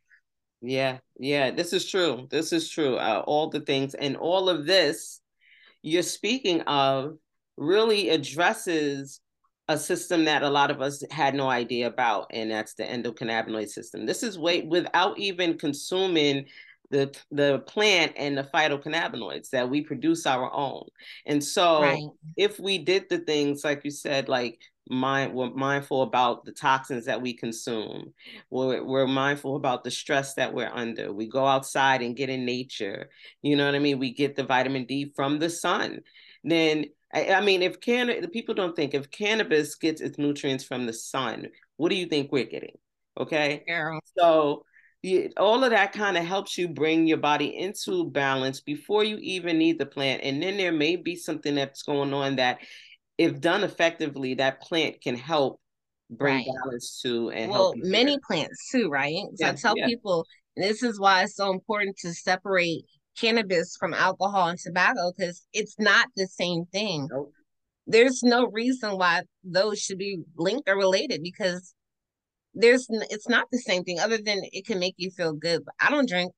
[0.63, 2.27] Yeah, yeah, this is true.
[2.29, 2.97] This is true.
[2.97, 5.21] Uh, all the things and all of this
[5.81, 7.17] you're speaking of
[7.57, 9.19] really addresses
[9.67, 13.69] a system that a lot of us had no idea about, and that's the endocannabinoid
[13.69, 14.05] system.
[14.05, 16.45] This is way without even consuming
[16.91, 20.85] the the plant and the phytocannabinoids that we produce our own.
[21.25, 22.03] And so right.
[22.37, 27.05] if we did the things like you said, like mind we're mindful about the toxins
[27.05, 28.13] that we consume.
[28.49, 31.13] We're, we're mindful about the stress that we're under.
[31.13, 33.09] We go outside and get in nature.
[33.41, 33.99] You know what i mean?
[33.99, 36.01] We get the vitamin d from the sun.
[36.43, 40.63] Then i, I mean if can the people don't think if cannabis gets its nutrients
[40.63, 42.77] from the sun what do you think we're getting?
[43.19, 43.63] Okay?
[43.65, 43.97] Yeah.
[44.15, 44.65] so
[45.37, 49.57] all of that kind of helps you bring your body into balance before you even
[49.57, 52.59] need the plant and then there may be something that's going on that
[53.21, 55.59] if done effectively, that plant can help
[56.09, 56.47] bring right.
[56.63, 59.13] balance to and well, many plants too, right?
[59.35, 59.85] So yeah, I tell yeah.
[59.85, 60.25] people
[60.57, 62.83] this is why it's so important to separate
[63.17, 67.07] cannabis from alcohol and tobacco because it's not the same thing.
[67.11, 67.31] Nope.
[67.85, 71.75] There's no reason why those should be linked or related because
[72.53, 75.63] there's it's not the same thing other than it can make you feel good.
[75.65, 76.33] But I don't drink,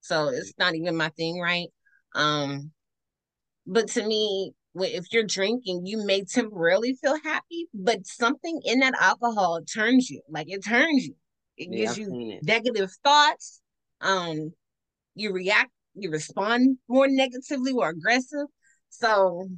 [0.00, 1.68] so it's not even my thing, right?
[2.14, 2.72] Um,
[3.66, 8.94] but to me, if you're drinking, you may temporarily feel happy, but something in that
[9.00, 10.22] alcohol turns you.
[10.28, 11.14] Like it turns you.
[11.56, 13.60] It yeah, gives you negative thoughts.
[14.00, 14.52] Um,
[15.14, 18.46] you react, you respond more negatively or aggressive.
[18.90, 19.48] So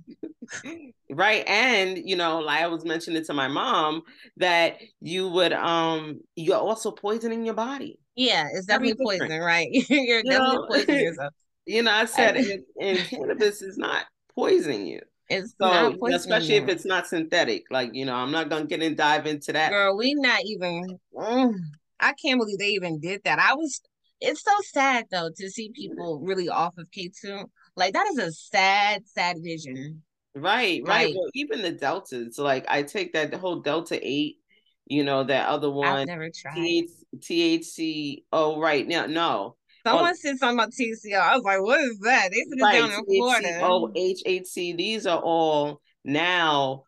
[1.10, 1.44] right.
[1.48, 4.02] And you know, like I was mentioning to my mom
[4.36, 7.98] that you would um you're also poisoning your body.
[8.14, 9.68] Yeah, it's definitely poison, right?
[9.72, 11.34] you're you definitely know, poisoning yourself.
[11.66, 15.00] You know, I said and, and cannabis is not poisoning you.
[15.28, 17.64] It's so especially if it's not synthetic.
[17.70, 19.70] Like you know, I'm not gonna get and dive into that.
[19.70, 20.98] Girl, we not even.
[21.14, 21.54] Mm,
[22.00, 23.38] I can't believe they even did that.
[23.38, 23.80] I was.
[24.20, 27.46] It's so sad though to see people really off of K two.
[27.76, 30.02] Like that is a sad, sad vision.
[30.34, 31.08] Right, right.
[31.08, 32.38] Like, well, even the deltas.
[32.38, 34.38] Like I take that the whole delta eight.
[34.86, 35.88] You know that other one.
[35.88, 36.84] I've never tried.
[37.16, 38.24] THC.
[38.32, 39.56] Oh, right now, no.
[39.86, 41.20] Someone oh, said something about TCO.
[41.20, 42.30] I was like, what is that?
[42.30, 43.60] They said right, down in Florida.
[43.62, 44.76] Oh, HHC.
[44.76, 46.84] These are all now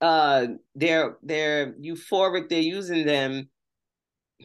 [0.00, 3.48] uh they're they're euphoric, they're using them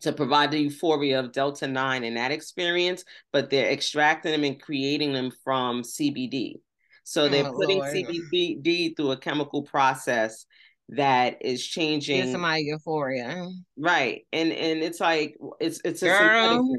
[0.01, 4.61] to provide the euphoria of Delta 9 and that experience, but they're extracting them and
[4.61, 6.55] creating them from CBD.
[7.03, 7.93] So oh, they're oh, putting Lord.
[7.93, 10.45] CBD through a chemical process
[10.89, 13.49] that is changing some euphoria.
[13.77, 14.25] Right.
[14.33, 16.75] And and it's like it's it's a Girl,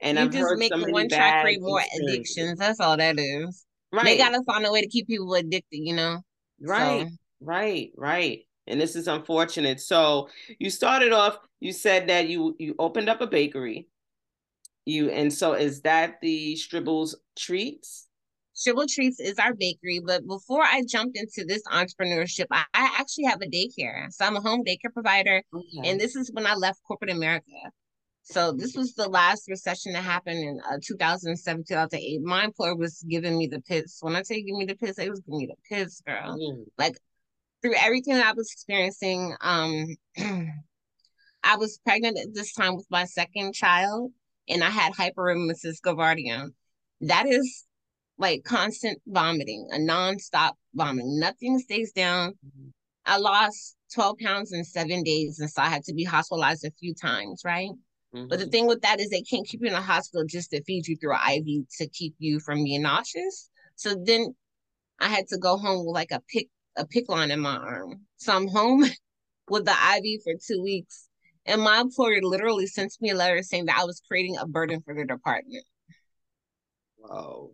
[0.00, 2.58] and you I'm just making one track create more addictions.
[2.58, 3.64] That's all that is.
[3.92, 4.04] Right.
[4.04, 6.20] They gotta find a way to keep people addicted, you know.
[6.60, 7.06] Right.
[7.06, 7.16] So.
[7.40, 7.90] Right.
[7.96, 8.40] Right.
[8.66, 9.80] And this is unfortunate.
[9.80, 11.38] So you started off.
[11.62, 13.86] You said that you you opened up a bakery.
[14.84, 18.08] You and so is that the Stribbles Treats?
[18.52, 23.26] Stribble Treats is our bakery, but before I jumped into this entrepreneurship, I, I actually
[23.26, 24.10] have a daycare.
[24.10, 25.88] So I'm a home daycare provider, okay.
[25.88, 27.46] and this is when I left corporate America.
[28.22, 32.22] So this was the last recession that happened in uh, 2007, 2008.
[32.22, 33.98] My employer was giving me the pits.
[34.00, 36.36] When I say give me the pits, they was giving me the pits, girl.
[36.36, 36.64] Mm.
[36.76, 36.98] Like
[37.62, 39.86] through everything that I was experiencing, um,
[41.44, 44.12] I was pregnant at this time with my second child,
[44.48, 46.50] and I had hyperemesis gravidarum.
[47.00, 47.64] That is
[48.18, 51.18] like constant vomiting, a nonstop vomiting.
[51.18, 52.30] Nothing stays down.
[52.30, 52.68] Mm-hmm.
[53.04, 56.70] I lost 12 pounds in seven days, and so I had to be hospitalized a
[56.78, 57.70] few times, right?
[58.14, 58.28] Mm-hmm.
[58.28, 58.50] But the mm-hmm.
[58.50, 60.96] thing with that is they can't keep you in a hospital just to feed you
[60.96, 63.50] through an IV to keep you from being nauseous.
[63.74, 64.34] So then
[65.00, 68.00] I had to go home with like a pick a PICC line in my arm.
[68.16, 68.84] So I'm home
[69.50, 71.08] with the IV for two weeks.
[71.46, 74.80] And my employer literally sent me a letter saying that I was creating a burden
[74.80, 75.64] for the department.
[76.98, 77.50] Wow.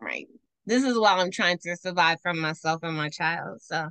[0.00, 0.26] Right.
[0.66, 3.62] This is while I'm trying to survive from myself and my child.
[3.62, 3.88] So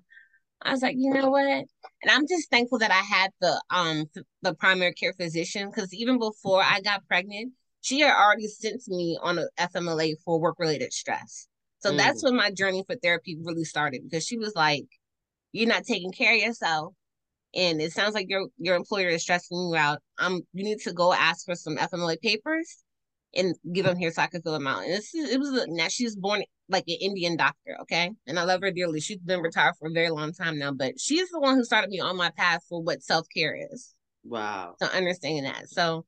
[0.62, 1.46] I was like, you know what?
[1.46, 1.68] And
[2.10, 4.06] I'm just thankful that I had the um
[4.42, 9.18] the primary care physician because even before I got pregnant, she had already sent me
[9.22, 11.48] on a FMLA for work related stress.
[11.80, 11.98] So mm.
[11.98, 14.86] that's when my journey for therapy really started because she was like,
[15.52, 16.94] "You're not taking care of yourself,
[17.56, 20.00] and it sounds like your your employer is stressing you out.
[20.18, 22.84] Um, you need to go ask for some FMLA papers
[23.36, 24.84] and give them here so I can fill them out.
[24.84, 28.12] And this is, it was now she's born like an Indian doctor, okay?
[28.28, 29.00] And I love her dearly.
[29.00, 31.90] She's been retired for a very long time now, but she's the one who started
[31.90, 33.94] me on my path for what self care is.
[34.24, 34.76] Wow.
[34.82, 35.70] So understanding that.
[35.70, 36.06] So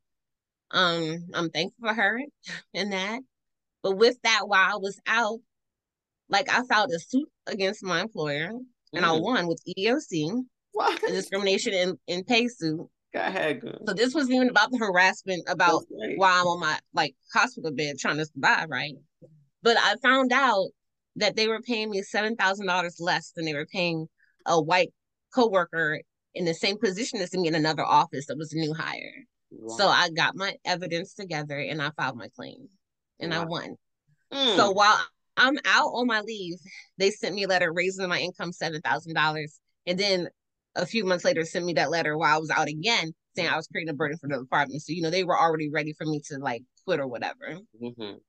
[0.72, 2.20] um I'm thankful for her
[2.74, 3.20] and that.
[3.82, 5.40] But with that, while I was out,
[6.30, 8.52] like I filed a suit against my employer
[8.94, 9.22] and I Mm.
[9.22, 11.02] won with EEOC, What?
[11.04, 12.88] a discrimination in, in pay suit.
[13.14, 13.62] Go ahead.
[13.86, 16.18] So this wasn't even about the harassment about great.
[16.20, 18.96] I'm on my like hospital bed trying to survive, right?
[19.62, 20.70] But I found out
[21.18, 24.08] that they were paying me seven thousand dollars less than they were paying
[24.48, 24.92] a white
[25.34, 26.02] coworker
[26.34, 29.24] in the same position as me in another office that was a new hire.
[29.78, 32.68] So I got my evidence together and I filed my claim
[33.20, 33.76] and I won.
[34.34, 34.56] Mm.
[34.56, 35.00] So while
[35.38, 36.58] I'm out on my leave,
[36.98, 40.30] they sent me a letter raising my income seven thousand dollars, and then
[40.76, 43.56] a few months later sent me that letter while I was out again, saying I
[43.56, 44.82] was creating a burden for the department.
[44.82, 47.60] So you know they were already ready for me to like quit or whatever.
[47.82, 48.20] Mhm.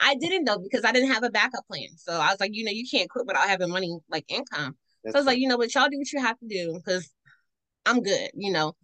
[0.00, 1.88] I didn't though because I didn't have a backup plan.
[1.96, 4.76] So I was like, you know, you can't quit without having money like income.
[5.04, 6.74] That's So I was like, you know but y'all do what you have to do
[6.74, 7.08] because
[7.86, 8.30] I'm good.
[8.34, 8.74] You know,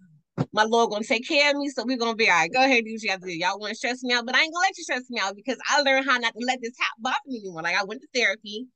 [0.53, 2.53] my Lord gonna take care of me, so we're gonna be all right.
[2.53, 3.33] Go ahead, do what you have to do.
[3.33, 5.35] Y'all want to stress me out, but I ain't gonna let you stress me out
[5.37, 7.63] because I learned how not to let this ha- bother me anymore.
[7.63, 8.67] Like I went to therapy.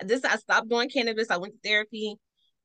[0.00, 1.30] This I stopped doing cannabis.
[1.30, 2.16] I went to therapy,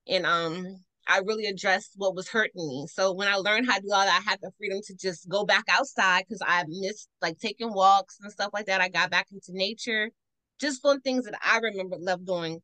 [0.07, 0.65] and um,
[1.07, 2.85] I really addressed what was hurting me.
[2.87, 5.27] So when I learned how to do all that, I had the freedom to just
[5.27, 8.81] go back outside because I missed like taking walks and stuff like that.
[8.81, 10.11] I got back into nature,
[10.59, 12.59] just doing things that I remember loved doing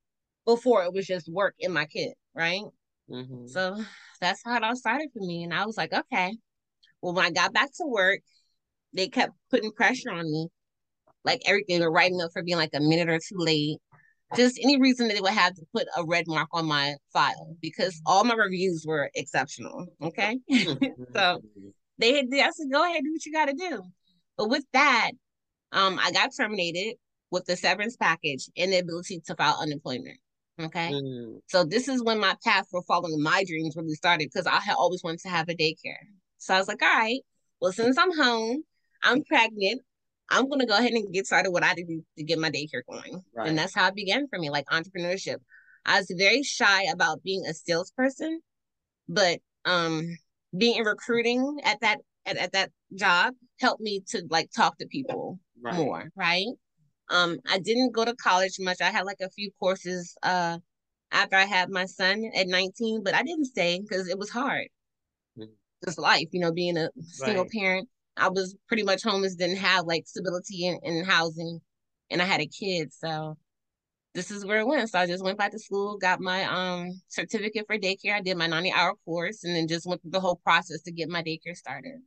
[0.45, 2.63] before it was just work and my kid, right?
[3.09, 3.49] Mhm.
[3.49, 3.83] So
[4.21, 5.43] that's how it all started for me.
[5.43, 6.37] And I was like, okay.
[7.01, 8.21] Well, when I got back to work,
[8.93, 10.47] they kept putting pressure on me.
[11.23, 13.79] Like everything, they were writing up for being like a minute or two late.
[14.35, 17.55] Just any reason that they would have to put a red mark on my file
[17.61, 19.87] because all my reviews were exceptional.
[20.01, 20.37] Okay.
[21.13, 21.41] So
[21.99, 23.81] they had, I said, go ahead, do what you got to do.
[24.37, 25.11] But with that,
[25.71, 26.95] um, I got terminated
[27.31, 30.19] with the severance package and the ability to file unemployment.
[30.59, 30.91] Okay.
[30.91, 31.39] Mm.
[31.47, 34.75] So this is when my path for following my dreams really started because I had
[34.75, 36.05] always wanted to have a daycare.
[36.37, 37.19] So I was like, all right,
[37.61, 38.63] well, since I'm home,
[39.03, 39.81] I'm pregnant,
[40.29, 43.21] I'm gonna go ahead and get started what I do to get my daycare going.
[43.33, 43.49] Right.
[43.49, 45.37] And that's how it began for me, like entrepreneurship.
[45.85, 48.41] I was very shy about being a salesperson,
[49.07, 50.17] but um
[50.57, 54.87] being in recruiting at that at, at that job helped me to like talk to
[54.87, 55.75] people Right.
[55.77, 56.47] more, right?
[57.09, 58.81] Um, I didn't go to college much.
[58.81, 60.59] I had like a few courses uh
[61.11, 64.67] after I had my son at 19, but I didn't stay because it was hard.
[65.37, 65.55] Mhm.
[65.85, 67.51] Just life, you know, being a single Right.
[67.51, 67.89] parent.
[68.17, 71.61] I was pretty much homeless, didn't have like stability in, in housing,
[72.11, 72.93] and I had a kid.
[72.93, 73.37] So
[74.15, 74.89] this is where it went.
[74.89, 78.15] So I just went back to school, got my um certificate for daycare.
[78.15, 80.91] I did my 90 hour course and then just went through the whole process to
[80.91, 81.99] get my daycare started.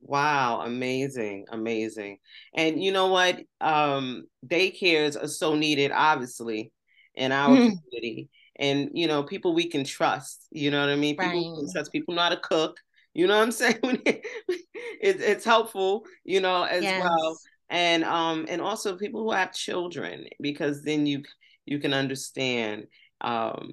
[0.00, 2.18] Wow, amazing, amazing.
[2.54, 3.40] And you know what?
[3.60, 6.72] Um, daycares are so needed, obviously,
[7.14, 7.58] in our
[7.90, 8.28] community.
[8.56, 10.46] And you know, people we can trust.
[10.50, 11.16] You know what I mean?
[11.18, 11.70] People Right.
[11.72, 11.90] trust.
[11.92, 12.76] People know how to cook.
[13.14, 13.78] You know what I'm saying?
[14.04, 17.38] it's it's helpful, you know, as well.
[17.70, 21.22] And um, and also people who have children, because then you
[21.64, 22.86] you can understand
[23.20, 23.72] um,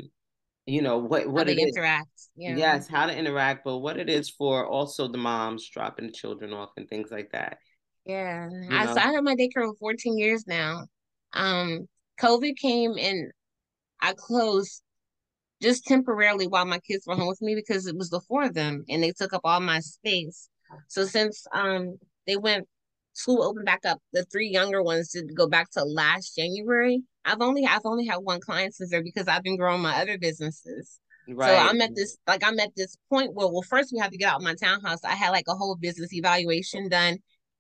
[0.65, 1.75] you know, what what they it is.
[1.75, 2.10] interact.
[2.36, 2.56] Yeah.
[2.56, 6.54] Yes, how to interact, but what it is for also the moms dropping the children
[6.54, 7.58] off and things like that.
[8.06, 8.47] Yeah.
[8.49, 10.86] You I so I had my daycare for 14 years now.
[11.34, 11.88] Um,
[12.19, 13.32] COVID came and
[14.01, 14.82] I closed
[15.62, 18.54] just temporarily while my kids were home with me because it was the four of
[18.54, 20.50] them and they took up all my space.
[20.88, 21.97] So since um
[22.28, 22.67] they went
[23.13, 27.04] school opened back up, the three younger ones did go back to last January.
[27.26, 30.17] I've only I've only had one client since there because I've been growing my other
[30.17, 31.00] businesses.
[31.28, 31.47] Right.
[31.47, 34.17] So I'm at this like I'm at this point where well first we have to
[34.17, 35.04] get out of my townhouse.
[35.04, 37.19] I had like a whole business evaluation done.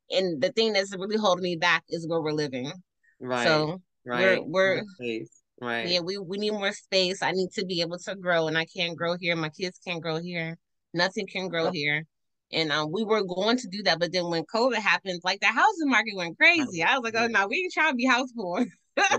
[0.09, 2.71] And the thing that's really holding me back is where we're living.
[3.19, 3.47] Right.
[3.47, 4.43] So right.
[4.45, 5.40] we're space.
[5.61, 5.87] Right.
[5.87, 7.21] yeah, we, we need more space.
[7.21, 9.35] I need to be able to grow, and I can't grow here.
[9.35, 10.57] My kids can't grow here.
[10.93, 11.73] Nothing can grow Yep.
[11.73, 12.05] here.
[12.51, 15.45] And um, we were going to do that, but then when COVID happened, like the
[15.47, 16.83] housing market went crazy.
[16.83, 18.65] I was like, oh no, we ain't trying to be house poor.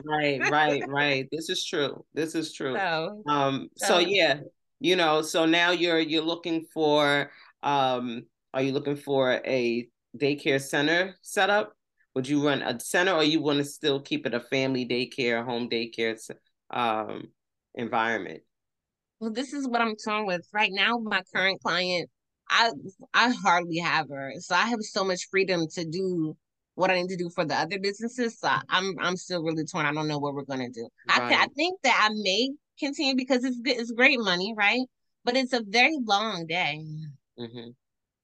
[0.05, 1.29] Right, right, right.
[1.33, 2.05] This is true.
[2.13, 2.75] This is true.
[2.77, 4.41] So Um, so So- yeah,
[4.81, 7.31] you know, so now you're you're looking for
[7.63, 11.73] um are you looking for a daycare center setup?
[12.15, 15.45] Would you run a center or you want to still keep it a family daycare,
[15.45, 16.19] home daycare
[16.71, 17.29] um
[17.75, 18.43] environment?
[19.21, 20.99] well, this is what I'm torn with right now.
[20.99, 22.11] My current client,
[22.49, 22.71] I
[23.15, 26.37] I hardly have her, so I have so much freedom to do
[26.75, 28.39] what I need to do for the other businesses.
[28.39, 29.87] So I'm I'm still really torn.
[29.87, 30.89] I don't know what we're gonna do.
[31.09, 33.79] I can, I think that I may continue because it's good.
[33.79, 34.81] It's great money, right?
[35.25, 36.85] But it's a very long day.
[37.39, 37.71] hmm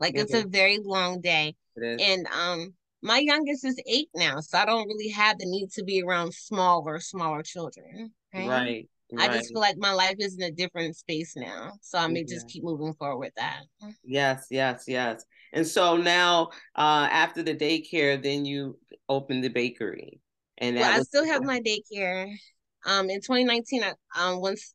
[0.01, 2.03] Like It it's a very long day, It is.
[2.03, 5.84] and um, my youngest is eight now, so I don't really have the need to
[5.84, 8.12] be around smaller smaller children.
[8.34, 8.48] Right.
[8.48, 9.30] Right, Right.
[9.30, 11.72] I just feel like my life is in a different space now.
[11.80, 12.34] So I may yeah.
[12.34, 13.62] just keep moving forward with that.
[14.04, 15.24] Yes, yes, yes.
[15.52, 20.20] And so now uh after the daycare, then you opened the bakery.
[20.58, 22.30] And well, I still have my daycare.
[22.84, 24.74] Um in 2019, I, um once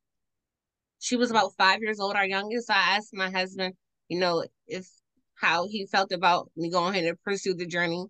[0.99, 3.75] she was about five years old, our youngest, I asked my husband,
[4.07, 4.87] you know, if
[5.35, 8.05] how he felt about me going ahead and pursue the journey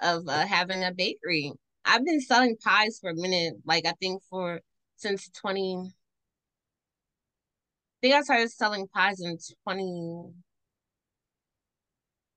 [0.00, 1.52] of uh, having a bakery.
[1.84, 4.60] I've been selling pies for a minute, like I think for
[4.96, 5.90] since 20
[8.02, 10.32] I think I started selling pies in 20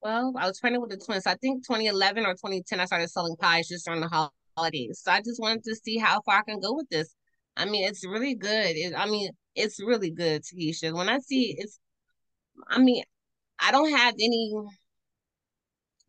[0.02, 1.24] well, I was pregnant with the twins.
[1.24, 5.02] So I think 2011 or 2010 I started selling pies just during the holidays.
[5.04, 7.14] So I just wanted to see how far I can go with this.
[7.58, 8.76] I mean, it's really good.
[8.76, 10.94] It, I mean, it's really good, Keisha.
[10.94, 11.80] When I see it's
[12.70, 13.04] I mean,
[13.60, 14.54] I don't have any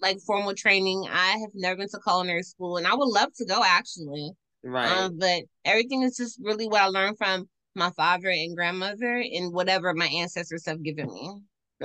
[0.00, 1.06] like formal training.
[1.10, 4.30] I have never been to culinary school, and I would love to go actually.
[4.64, 4.90] Right.
[4.90, 9.52] Um, but everything is just really what I learned from my father and grandmother and
[9.52, 11.40] whatever my ancestors have given me.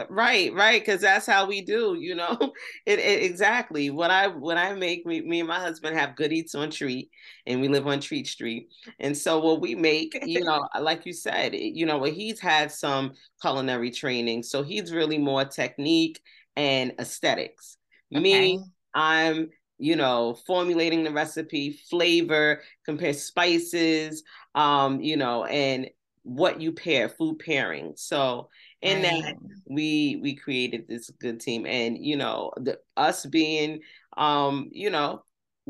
[0.09, 2.37] Right, right, because that's how we do, you know.
[2.85, 6.33] It, it, exactly what I when I make me, me and my husband have good
[6.33, 7.09] eats on Treat,
[7.45, 11.13] and we live on Treat Street, and so what we make, you know, like you
[11.13, 16.19] said, you know, he's had some culinary training, so he's really more technique
[16.55, 17.77] and aesthetics.
[18.15, 18.21] Okay.
[18.21, 18.59] Me,
[18.93, 24.23] I'm you know formulating the recipe, flavor, compare spices,
[24.55, 25.89] um, you know, and
[26.23, 27.93] what you pair, food pairing.
[27.95, 28.49] So
[28.81, 29.23] in right.
[29.23, 29.35] that
[29.67, 33.81] we we created this good team, and you know, the us being
[34.17, 35.23] um, you know,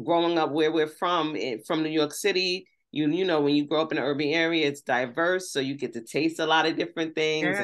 [0.03, 3.65] growing up where we're from, eh, from New York City, you you know when you
[3.65, 6.65] grow up in an urban area it's diverse so you get to taste a lot
[6.65, 7.57] of different things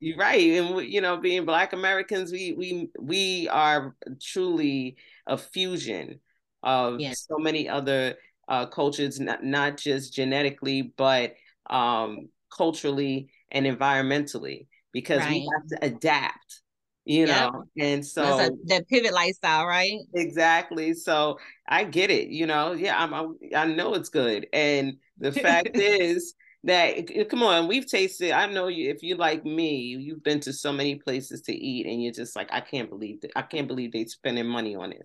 [0.00, 6.18] you're right and you know being black americans we we we are truly a fusion
[6.62, 8.14] of so many other
[8.48, 11.34] uh, cultures not, not just genetically but
[11.70, 15.30] um, culturally and environmentally because right.
[15.30, 16.62] we have to adapt
[17.04, 17.52] you yep.
[17.52, 19.98] know and so a, the pivot lifestyle right?
[20.14, 21.38] Exactly so
[21.68, 25.70] i get it you know yeah i'm, I'm i know it's good and the fact
[25.74, 30.40] is that come on we've tasted i know you if you like me you've been
[30.40, 33.42] to so many places to eat and you're just like i can't believe that i
[33.42, 35.02] can't believe they're spending money on it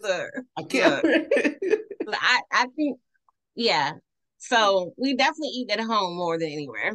[0.58, 1.06] i can't
[2.14, 2.98] I, I think
[3.56, 3.92] yeah
[4.40, 6.94] so we definitely eat at home more than anywhere.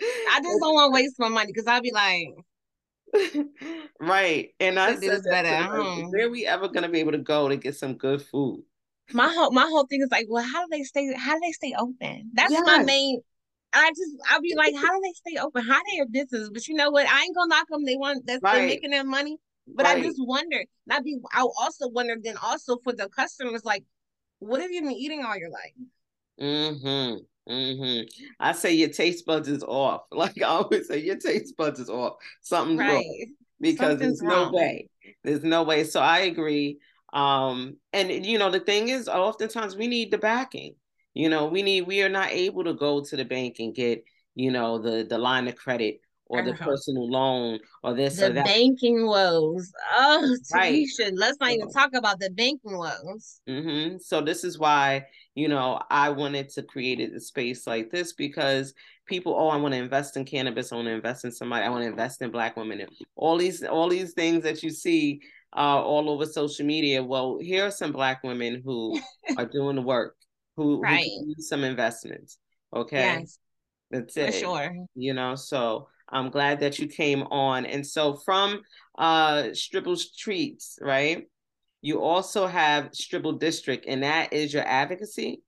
[0.00, 2.28] I just don't want to waste my money because i'll be like
[4.00, 4.50] right.
[4.60, 5.72] And I said better.
[6.10, 8.64] Where are we ever gonna be able to go to get some good food?
[9.12, 11.52] My whole my whole thing is like, well, how do they stay how do they
[11.52, 12.30] stay open?
[12.34, 12.62] That's yes.
[12.66, 13.20] my main
[13.72, 15.64] I just I'll be like, how do they stay open?
[15.64, 16.50] How they are business?
[16.50, 17.08] But you know what?
[17.08, 17.84] I ain't gonna knock them.
[17.84, 18.58] They want that's right.
[18.58, 19.38] they're making their money.
[19.66, 19.98] But right.
[19.98, 20.64] I just wonder.
[20.86, 21.18] Not be.
[21.32, 23.84] I also wonder then also for the customers, like,
[24.38, 25.72] what have you been eating all your life?
[26.40, 27.22] Mm-hmm.
[27.48, 28.06] Mm-hmm.
[28.40, 30.02] I say your taste buds is off.
[30.12, 32.14] Like I always say, your taste buds is off.
[32.40, 32.94] Something's right.
[32.94, 33.26] wrong
[33.60, 34.52] because Something's there's wrong.
[34.52, 34.88] no way.
[35.22, 35.84] There's no way.
[35.84, 36.78] So I agree.
[37.12, 40.74] Um, and you know, the thing is, oftentimes we need the backing.
[41.12, 41.82] You know, we need.
[41.82, 44.04] We are not able to go to the bank and get
[44.34, 46.64] you know the the line of credit or the uh-huh.
[46.64, 48.46] personal loan or this the or that.
[48.46, 49.72] banking woes.
[49.92, 50.86] Oh, right.
[51.12, 53.40] let's not even talk about the banking woes.
[53.48, 53.98] Mm-hmm.
[53.98, 58.72] So this is why you know, I wanted to create a space like this because
[59.06, 61.70] people, oh, I want to invest in cannabis, I want to invest in somebody, I
[61.70, 65.20] want to invest in black women, and all these all these things that you see
[65.56, 67.02] uh, all over social media.
[67.02, 69.00] Well, here are some black women who
[69.36, 70.16] are doing the work,
[70.56, 71.04] who, right.
[71.04, 72.38] who need some investments.
[72.74, 73.18] Okay.
[73.20, 73.38] Yes.
[73.90, 74.34] That's it.
[74.34, 74.74] For sure.
[74.94, 77.66] You know, so I'm glad that you came on.
[77.66, 78.62] And so from
[78.98, 81.26] uh Stribble's Treats, right?
[81.84, 85.42] You also have Stribble District, and that is your advocacy.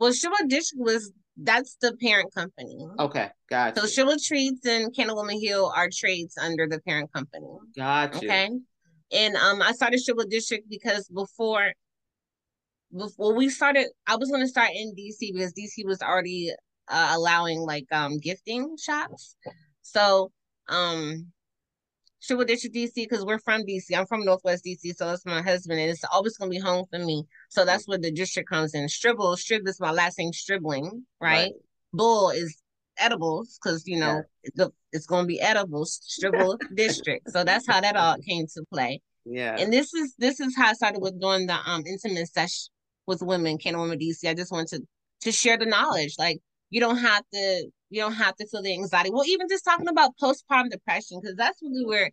[0.00, 2.84] Well, Stribble District was that's the parent company.
[2.98, 3.80] Okay, gotcha.
[3.80, 7.46] So Stribble Treats and Candlewoman Hill are trades under the parent company.
[7.76, 8.16] Gotcha.
[8.16, 8.50] Okay.
[9.12, 11.72] And um, I started Stribble District because before,
[12.96, 16.50] before we started, I was going to start in DC because DC was already
[16.88, 19.36] uh, allowing like um gifting shops.
[19.82, 20.32] So
[20.68, 21.28] um
[22.22, 23.96] Stribble District DC because we're from DC.
[23.96, 27.00] I'm from Northwest DC, so that's my husband, and it's always gonna be home for
[27.00, 27.24] me.
[27.48, 28.86] So that's where the district comes in.
[28.86, 31.32] Stribble, Strib is my last name, Stribling, right?
[31.32, 31.52] right.
[31.92, 32.62] Bull is
[32.96, 34.22] edibles because you know
[34.56, 34.66] yeah.
[34.92, 36.00] it's gonna be edibles.
[36.06, 37.28] Stribble District.
[37.30, 39.00] So that's how that all came to play.
[39.24, 39.56] Yeah.
[39.58, 42.70] And this is this is how I started with doing the um intimate session
[43.06, 44.28] with women, Can Women DC.
[44.28, 44.86] I just wanted to
[45.22, 46.14] to share the knowledge.
[46.20, 46.40] Like
[46.72, 49.10] you don't have to you don't have to feel the anxiety.
[49.10, 52.10] Well, even just talking about postpartum depression, because that's really where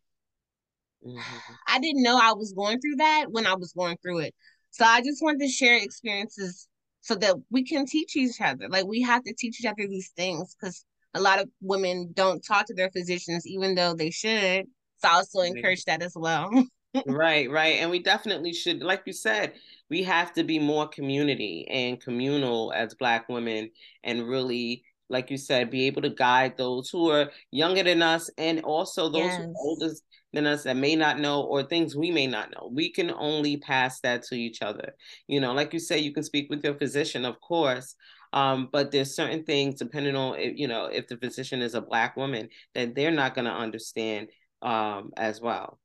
[1.03, 1.53] mm-hmm.
[1.65, 4.35] I didn't know I was going through that when I was going through it.
[4.71, 6.67] So I just wanted to share experiences
[6.99, 8.67] so that we can teach each other.
[8.67, 12.45] Like we have to teach each other these things because a lot of women don't
[12.45, 14.65] talk to their physicians, even though they should.
[14.97, 16.51] So I also encourage that as well.
[17.07, 17.75] right, right.
[17.79, 19.53] And we definitely should, like you said,
[19.89, 23.69] we have to be more community and communal as Black women
[24.03, 28.29] and really, like you said, be able to guide those who are younger than us
[28.37, 29.37] and also those yes.
[29.37, 29.89] who are older
[30.33, 32.69] than us that may not know or things we may not know.
[32.71, 34.93] We can only pass that to each other.
[35.27, 37.95] You know, like you say, you can speak with your physician, of course,
[38.33, 41.81] um, but there's certain things depending on if, you know if the physician is a
[41.81, 44.29] black woman that they're not going to understand
[44.61, 45.79] um, as well.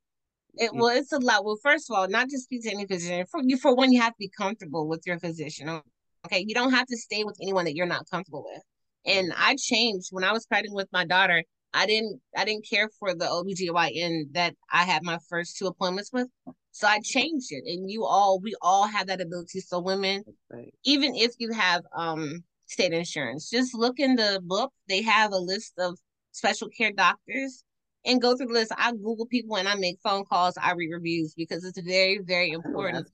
[0.57, 1.43] It, well, it's a lot.
[1.45, 3.25] Well, first of all, not just speak to any physician.
[3.29, 5.81] For you, for one, you have to be comfortable with your physician.
[6.25, 8.61] Okay, you don't have to stay with anyone that you're not comfortable with.
[9.05, 11.43] And I changed when I was pregnant with my daughter.
[11.73, 16.11] I didn't I didn't care for the OBGYN that I had my first two appointments
[16.11, 16.27] with.
[16.71, 17.63] So I changed it.
[17.67, 19.59] And you all we all have that ability.
[19.59, 20.73] So women, right.
[20.85, 24.71] even if you have um state insurance, just look in the book.
[24.87, 25.99] They have a list of
[26.31, 27.63] special care doctors
[28.05, 28.71] and go through the list.
[28.77, 32.51] I Google people and I make phone calls, I read reviews because it's very, very
[32.51, 33.07] important.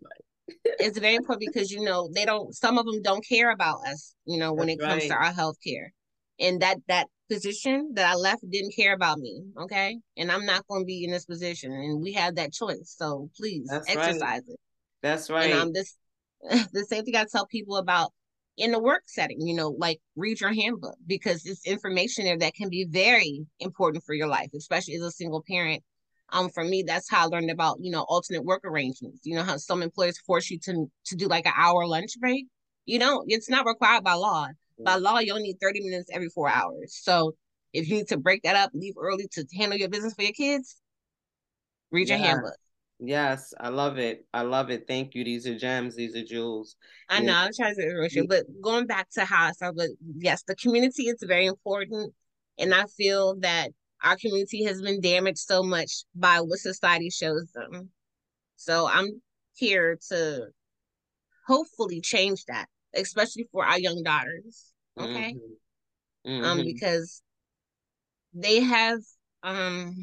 [0.66, 4.16] it's very important because you know they don't some of them don't care about us,
[4.26, 5.10] you know, when that's it comes right.
[5.10, 5.94] to our health care.
[6.40, 9.42] And that that position that I left didn't care about me.
[9.58, 9.98] Okay.
[10.18, 11.72] And I'm not going to be in this position.
[11.72, 12.96] And we have that choice.
[12.98, 14.42] So please That's exercise right.
[14.46, 14.60] it.
[15.02, 15.52] That's right.
[15.52, 15.96] And um, this,
[16.74, 18.12] the same thing I tell people about
[18.62, 22.54] in the work setting, you know, like read your handbook because it's information there that
[22.54, 25.84] can be very important for your life, especially as a single parent.
[26.30, 29.22] Um, for me, that's how I learned about, you know, alternate work arrangements.
[29.26, 32.46] You know, how some employers force you to to do like an hour lunch break.
[32.86, 34.48] You don't, it's not required by law
[34.84, 36.98] by law, you only need 30 minutes every four hours.
[37.02, 37.36] So
[37.74, 40.34] if you need to break that up, leave early to handle your business for your
[40.34, 40.78] kids,
[41.92, 42.56] read your handbook.
[43.04, 44.26] Yes, I love it.
[44.34, 44.86] I love it.
[44.88, 45.24] Thank you.
[45.24, 45.96] These are gems.
[45.96, 46.76] These are jewels.
[47.10, 47.34] I know.
[47.34, 51.08] I'm trying to rush you, but going back to how I but yes, the community
[51.08, 52.14] is very important,
[52.60, 53.72] and I feel that
[54.04, 57.90] our community has been damaged so much by what society shows them.
[58.56, 59.22] So I'm
[59.56, 60.48] here to
[61.48, 65.36] hopefully change that, especially for our young daughters okay
[66.26, 66.44] mm-hmm.
[66.44, 66.66] um mm-hmm.
[66.66, 67.22] because
[68.34, 69.00] they have
[69.44, 69.96] um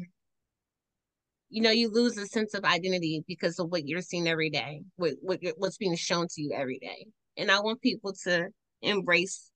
[1.49, 4.81] you know you lose a sense of identity because of what you're seeing every day
[4.95, 7.05] what, what what's being shown to you every day
[7.37, 8.47] and i want people to
[8.81, 9.51] embrace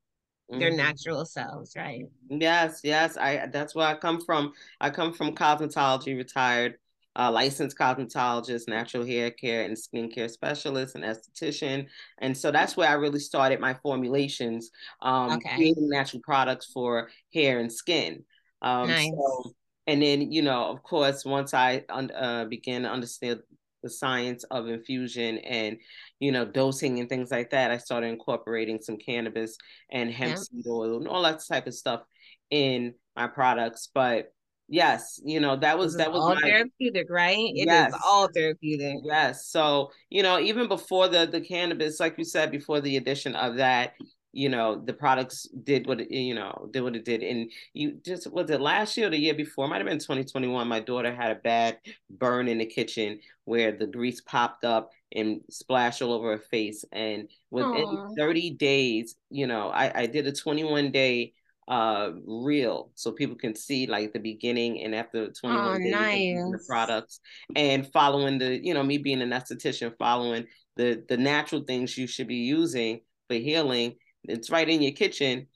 [0.50, 0.78] their mm-hmm.
[0.78, 6.16] natural selves right yes yes i that's where i come from i come from cosmetology
[6.16, 6.76] retired
[7.16, 11.86] a licensed cosmetologist, natural hair care and skincare specialist, and esthetician.
[12.20, 14.72] And so that's where I really started my formulations,
[15.02, 15.56] um, okay.
[15.56, 18.24] creating natural products for hair and skin.
[18.62, 19.10] Um, nice.
[19.10, 19.54] So,
[19.88, 23.42] and then, you know, of course, once I uh, began to understand
[23.84, 25.78] the science of infusion and
[26.22, 29.58] you know dosing and things like that i started incorporating some cannabis
[29.92, 30.38] and hemp yeah.
[30.38, 32.02] seed oil and all that type of stuff
[32.50, 34.34] in my products but
[34.70, 37.38] Yes, you know that was that was all my, therapeutic, right?
[37.38, 37.94] It yes.
[37.94, 39.00] is all therapeutic.
[39.04, 39.48] Yes.
[39.48, 43.58] So you know, even before the the cannabis, like you said, before the addition of
[43.58, 43.94] that,
[44.34, 47.22] you know, the products did what it, you know did what it did.
[47.22, 49.66] And you just was it last year or the year before?
[49.66, 50.68] It might have been 2021.
[50.68, 51.78] My daughter had a bad
[52.10, 56.84] burn in the kitchen where the grease popped up and splashed all over her face.
[56.92, 58.18] And within Aww.
[58.18, 61.34] 30 days, you know, I, I did a 21 day
[61.70, 66.52] uh real so people can see like the beginning and after 21 oh, days nice.
[66.52, 67.22] the products
[67.56, 72.06] and following the you know me being an esthetician following the the natural things you
[72.06, 75.48] should be using for healing it's right in your kitchen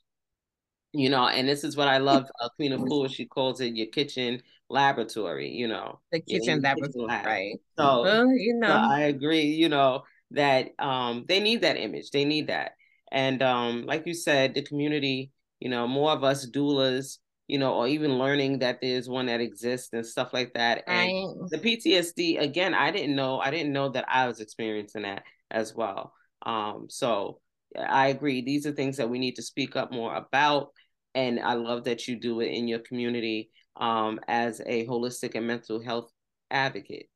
[0.92, 3.74] you know and this is what i love uh, queen of Fools, she calls it
[3.74, 4.40] your kitchen
[4.70, 7.26] laboratory you know the kitchen laboratory lab.
[7.26, 11.76] right so well, you know so i agree you know that um they need that
[11.76, 12.72] image they need that
[13.12, 17.74] and um like you said the community you know, more of us doulas, you know,
[17.74, 20.84] or even learning that there's one that exists and stuff like that.
[20.86, 21.50] And right.
[21.50, 25.74] the PTSD, again, I didn't know, I didn't know that I was experiencing that as
[25.74, 26.12] well.
[26.44, 27.40] Um, so
[27.76, 28.42] I agree.
[28.42, 30.68] These are things that we need to speak up more about.
[31.14, 35.46] And I love that you do it in your community um, as a holistic and
[35.46, 36.10] mental health
[36.50, 37.08] advocate,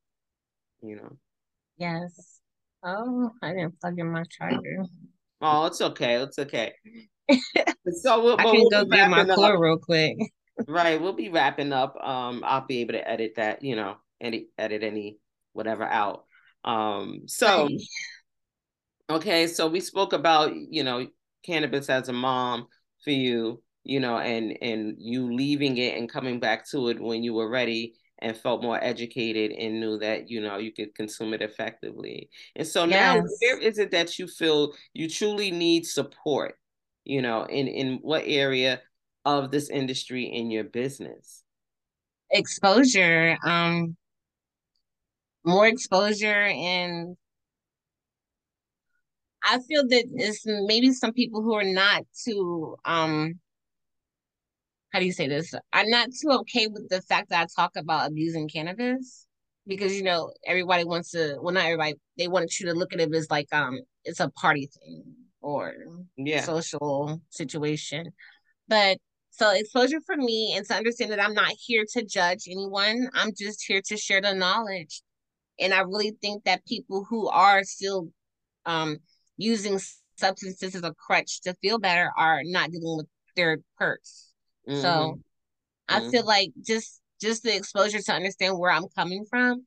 [0.82, 1.16] you know.
[1.76, 2.40] Yes.
[2.84, 4.84] Oh, I didn't plug in my charger.
[5.40, 6.14] Oh, it's okay.
[6.16, 6.72] It's okay.
[8.02, 10.16] so we'll, I can we'll go get my core real quick.
[10.66, 11.96] right, we'll be wrapping up.
[11.96, 15.18] Um, I'll be able to edit that, you know, any edit any
[15.52, 16.24] whatever out.
[16.64, 17.68] Um, so
[19.16, 21.06] okay, so we spoke about you know
[21.44, 22.66] cannabis as a mom
[23.04, 27.22] for you, you know, and and you leaving it and coming back to it when
[27.22, 31.34] you were ready, and felt more educated and knew that you know you could consume
[31.34, 32.90] it effectively and so yes.
[32.90, 36.56] now where is it that you feel you truly need support
[37.04, 38.80] you know in in what area
[39.24, 41.42] of this industry in your business
[42.30, 43.96] exposure um
[45.44, 47.16] more exposure and
[49.44, 53.34] I feel that it's maybe some people who are not too um
[54.92, 55.54] how do you say this?
[55.72, 59.26] I'm not too okay with the fact that I talk about abusing cannabis
[59.66, 63.00] because you know everybody wants to well not everybody they want you to look at
[63.00, 65.04] it as like um it's a party thing
[65.40, 65.72] or
[66.16, 68.12] yeah social situation.
[68.68, 68.98] But
[69.30, 73.08] so exposure for me and to understand that I'm not here to judge anyone.
[73.14, 75.00] I'm just here to share the knowledge.
[75.58, 78.08] And I really think that people who are still
[78.66, 78.98] um
[79.36, 79.80] using
[80.16, 83.06] substances as a crutch to feel better are not dealing with
[83.36, 84.32] their hurts.
[84.68, 84.80] Mm-hmm.
[84.80, 86.06] So mm-hmm.
[86.06, 89.64] I feel like just just the exposure to understand where I'm coming from.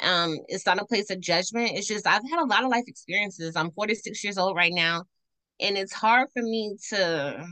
[0.00, 1.72] Um, it's not a place of judgment.
[1.74, 3.56] It's just I've had a lot of life experiences.
[3.56, 5.04] I'm 46 years old right now,
[5.60, 7.46] and it's hard for me to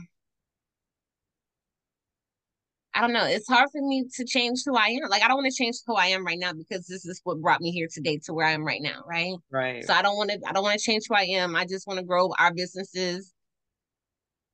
[2.93, 3.25] I don't know.
[3.25, 5.09] It's hard for me to change who I am.
[5.09, 7.41] Like I don't want to change who I am right now because this is what
[7.41, 9.33] brought me here today to where I am right now, right?
[9.49, 9.83] Right.
[9.85, 11.55] So I don't want to I don't want to change who I am.
[11.55, 13.33] I just want to grow our businesses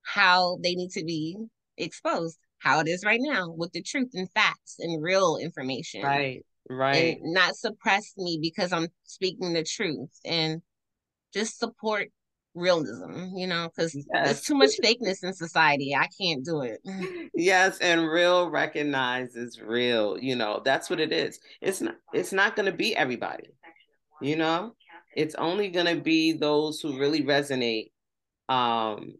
[0.03, 1.37] how they need to be
[1.77, 6.03] exposed, how it is right now with the truth and facts and real information.
[6.03, 6.45] Right.
[6.69, 7.17] Right.
[7.21, 10.61] And not suppress me because I'm speaking the truth and
[11.33, 12.09] just support
[12.57, 14.05] realism, you know, because yes.
[14.11, 15.95] there's too much fakeness in society.
[15.95, 16.79] I can't do it.
[17.39, 20.17] Yes, and real recognizes real.
[20.17, 21.39] You know, that's what it is.
[21.61, 21.95] It's not.
[22.13, 23.49] It's not going to be everybody.
[24.21, 24.73] You know,
[25.15, 27.91] it's only going to be those who really resonate
[28.49, 29.13] um,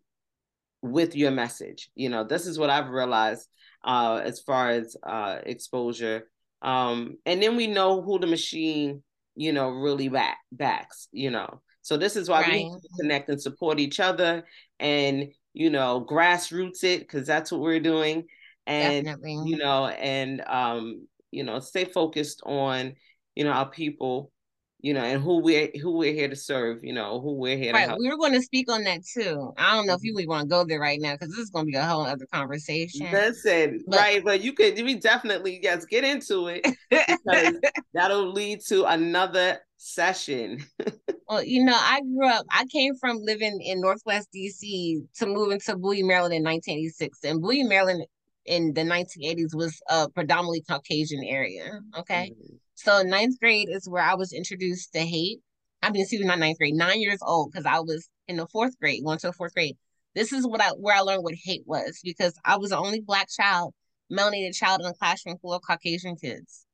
[0.82, 1.92] with your message.
[1.94, 3.48] You know, this is what I've realized
[3.84, 6.28] uh, as far as uh, exposure.
[6.64, 9.04] Um, and then we know who the machine,
[9.36, 11.08] you know, really back backs.
[11.12, 12.66] You know, so this is why right.
[12.66, 14.44] we connect and support each other
[14.78, 18.26] and, you know, grassroots it because that's what we're doing.
[18.66, 19.50] And, Definitely.
[19.50, 22.96] you know, and, um, you know, stay focused on,
[23.36, 24.34] you know, our people
[24.80, 27.74] you know, and who we're who we're here to serve, you know, who we're here
[27.74, 27.82] right.
[27.82, 28.00] to help.
[28.00, 29.52] We were going to speak on that too.
[29.58, 30.18] I don't know if you mm-hmm.
[30.18, 32.06] would want to go there right now because this is going to be a whole
[32.06, 33.08] other conversation.
[33.12, 37.56] Listen, but, right, but you could we definitely yes get into it because
[37.94, 40.64] that'll lead to another session.
[41.30, 42.46] well, you know, I grew up.
[42.52, 47.42] I came from living in Northwest DC to moving to Bowie, Maryland in 1986, and
[47.42, 48.06] Bowie, Maryland
[48.46, 51.80] in the 1980s was a predominantly Caucasian area.
[51.98, 52.32] Okay.
[52.32, 52.56] Mm-hmm.
[52.76, 55.40] So ninth grade is where I was introduced to hate.
[55.82, 58.48] I mean, excuse me, not ninth grade, nine years old, because I was in the
[58.48, 59.78] fourth grade, going to the fourth grade.
[60.16, 63.02] This is what I where I learned what hate was because I was the only
[63.02, 63.74] black child,
[64.12, 66.67] melanated child in a classroom full of Caucasian kids.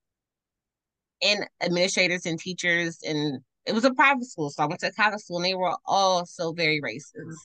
[1.23, 4.49] And administrators and teachers, and it was a private school.
[4.49, 7.35] So I went to a Catholic school and they were all so very racist.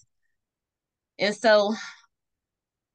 [1.19, 1.75] And so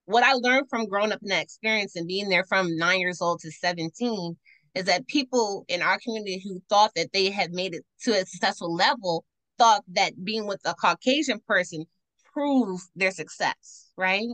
[0.05, 3.21] what I learned from growing up in that experience and being there from nine years
[3.21, 4.37] old to 17
[4.75, 8.25] is that people in our community who thought that they had made it to a
[8.25, 9.23] successful level
[9.57, 11.85] thought that being with a Caucasian person
[12.33, 14.27] proved their success, right?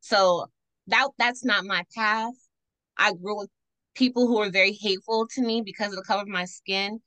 [0.00, 0.46] So
[0.86, 2.34] that that's not my path.
[2.96, 3.46] I grew
[3.96, 7.00] people who are very hateful to me because of the color of my skin.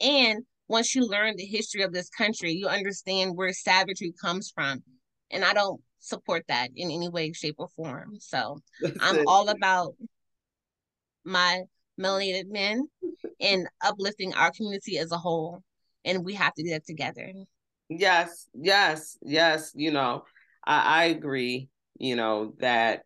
[0.00, 4.82] And once you learn the history of this country, you understand where savagery comes from.
[5.30, 8.16] And I don't support that in any way, shape, or form.
[8.18, 8.58] So
[9.00, 9.94] I'm all about
[11.24, 11.62] my
[11.98, 12.86] melanated men
[13.40, 15.62] and uplifting our community as a whole.
[16.04, 17.32] And we have to do that together.
[17.88, 19.72] Yes, yes, yes.
[19.74, 20.24] You know,
[20.66, 21.68] I, I agree,
[21.98, 23.02] you know, that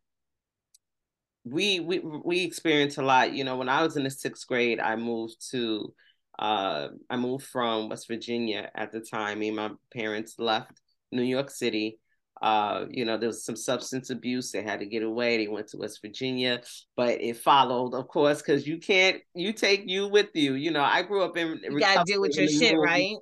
[1.50, 3.32] we we we experience a lot.
[3.32, 5.94] You know, when I was in the sixth grade, I moved to
[6.38, 9.40] uh I moved from West Virginia at the time.
[9.40, 10.80] Me and my parents left
[11.12, 11.98] New York City
[12.40, 14.52] uh, you know, there was some substance abuse.
[14.52, 15.36] They had to get away.
[15.36, 16.60] They went to West Virginia,
[16.96, 20.54] but it followed, of course, because you can't you take you with you.
[20.54, 22.84] You know, I grew up in you gotta deal with your shit, room.
[22.84, 23.16] right?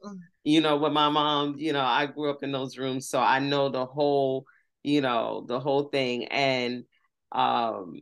[0.45, 3.39] You know, with my mom, you know, I grew up in those rooms, so I
[3.39, 4.45] know the whole,
[4.83, 6.27] you know, the whole thing.
[6.27, 6.85] And
[7.33, 8.01] um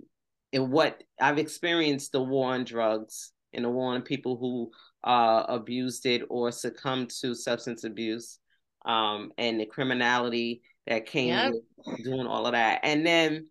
[0.55, 4.71] and what I've experienced the war on drugs and the war on people who
[5.09, 8.39] uh abused it or succumbed to substance abuse
[8.87, 11.53] um and the criminality that came yep.
[12.03, 12.81] doing all of that.
[12.83, 13.49] And then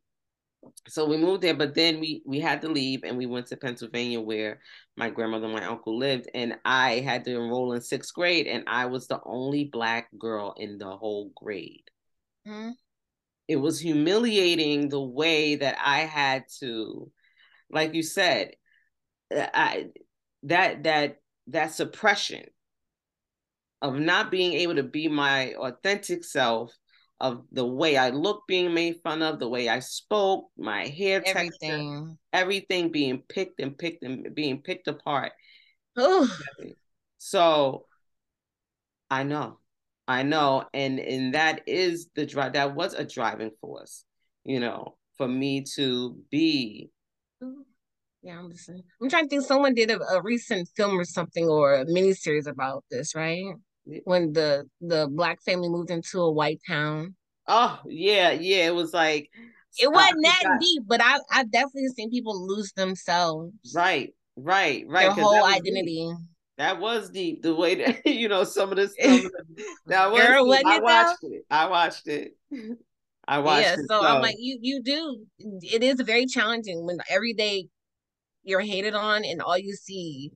[0.87, 3.57] so we moved there, but then we we had to leave and we went to
[3.57, 4.61] Pennsylvania where
[4.95, 6.29] my grandmother and my uncle lived.
[6.33, 10.53] And I had to enroll in sixth grade, and I was the only black girl
[10.57, 11.83] in the whole grade.
[12.47, 12.71] Mm-hmm.
[13.47, 17.11] It was humiliating the way that I had to,
[17.69, 18.51] like you said,
[19.35, 19.87] uh, I
[20.43, 21.17] that that
[21.47, 22.45] that suppression
[23.81, 26.73] of not being able to be my authentic self
[27.19, 31.21] of the way I look being made fun of, the way I spoke, my hair
[31.25, 31.51] everything.
[31.59, 35.33] texture, everything being picked and picked and being picked apart.
[37.17, 37.85] so
[39.09, 39.59] I know.
[40.07, 40.65] I know.
[40.73, 44.03] And and that is the drive that was a driving force,
[44.43, 46.91] you know, for me to be
[48.23, 48.83] yeah, I'm listening.
[49.01, 49.43] I'm trying to think.
[49.43, 53.53] Someone did a, a recent film or something or a miniseries about this, right?
[54.05, 57.15] When the the black family moved into a white town.
[57.47, 58.67] Oh yeah, yeah.
[58.67, 59.29] It was like
[59.77, 63.51] it wasn't that deep, but I I definitely seen people lose themselves.
[63.75, 65.13] Right, right, right.
[65.13, 66.09] Their whole identity.
[66.57, 67.41] That was deep.
[67.41, 69.31] The way that you know some of this stuff.
[69.87, 70.27] that was.
[70.27, 71.29] Girl, I watched though?
[71.31, 71.45] it.
[71.49, 72.33] I watched it.
[73.27, 73.79] I watched yeah, it.
[73.87, 75.25] So, so I'm like, you you do.
[75.39, 77.67] It is very challenging when every day
[78.43, 80.31] you're hated on and all you see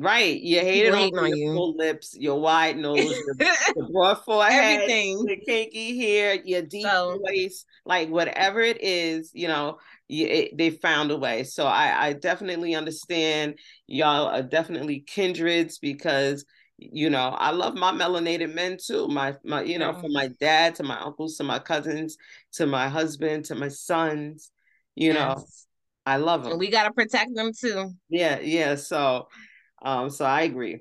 [0.00, 0.40] Right.
[0.40, 4.80] You hate it on, on your full lips, your wide nose, your, your broad forehead,
[4.80, 9.78] everything, the kinky hair, your deep so, voice, like whatever it is, you know,
[10.08, 11.44] you, it, they found a way.
[11.44, 16.46] So I, I definitely understand y'all are definitely kindreds because
[16.78, 19.06] you know I love my melanated men too.
[19.06, 22.16] My my you know from my dad to my uncles to my cousins
[22.52, 24.50] to my husband to my sons,
[24.94, 25.14] you yes.
[25.14, 25.44] know
[26.06, 26.52] I love them.
[26.52, 27.92] And we gotta protect them too.
[28.08, 28.74] Yeah, yeah.
[28.74, 29.28] So,
[29.82, 30.80] um, so I agree.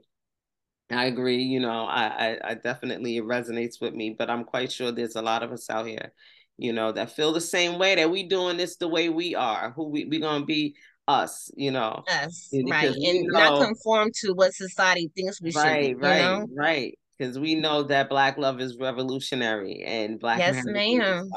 [0.92, 1.44] I agree.
[1.44, 5.16] You know, I, I, I definitely it resonates with me, but I'm quite sure there's
[5.16, 6.14] a lot of us out here,
[6.58, 9.72] you know, that feel the same way that we doing this the way we are.
[9.72, 10.76] Who we we gonna be
[11.08, 12.04] us, you know.
[12.08, 16.02] Us, right, and know, not conform to what society thinks we right, should.
[16.02, 17.00] Right, right, right, right.
[17.18, 20.40] Because we know that black love is revolutionary and black.
[20.40, 21.30] Yes, ma'am.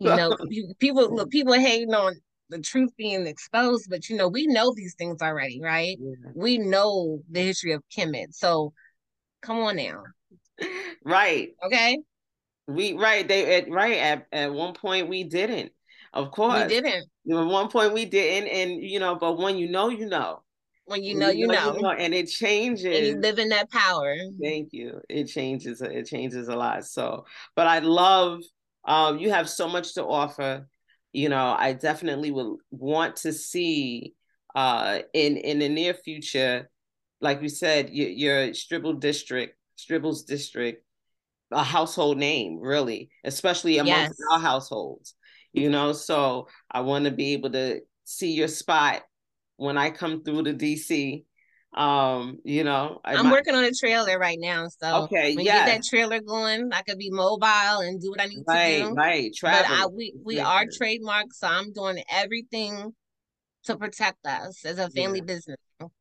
[0.00, 0.36] You know,
[0.80, 2.14] people look people hating on
[2.54, 5.96] the truth being exposed, but you know, we know these things already, right?
[6.00, 6.30] Yeah.
[6.34, 8.32] We know the history of Kemet.
[8.32, 8.72] So
[9.42, 10.02] come on now.
[11.06, 11.50] Right.
[11.62, 11.98] Okay.
[12.66, 13.28] We right.
[13.28, 15.70] They at right at, at one point we didn't.
[16.14, 16.62] Of course.
[16.62, 17.04] We didn't.
[17.30, 18.48] At one point we didn't.
[18.48, 20.42] And you know, but when you know, you know.
[20.86, 21.90] When you know, you, know, you know.
[21.90, 22.86] And it changes.
[22.86, 24.16] And you live in that power.
[24.42, 24.98] Thank you.
[25.10, 25.82] It changes.
[25.82, 26.86] It changes a lot.
[26.86, 28.40] So, but I love
[28.86, 30.66] um, you have so much to offer
[31.14, 34.14] you know, I definitely would want to see
[34.54, 36.68] uh, in in the near future,
[37.20, 40.84] like you said, your, your Stribble district, Stribble's district,
[41.52, 44.28] a household name, really, especially amongst yes.
[44.32, 45.14] our households.
[45.52, 49.02] You know, so I want to be able to see your spot
[49.56, 51.24] when I come through to DC
[51.74, 54.68] um, you know, I am working on a trailer right now.
[54.68, 58.20] So okay, when yeah, get that trailer going, I could be mobile and do what
[58.20, 58.94] I need right, to do.
[58.94, 59.64] Right, Travel.
[59.68, 62.94] But I, we we are trademarked, so I'm doing everything
[63.64, 65.24] to protect us as a family yeah.
[65.24, 65.56] business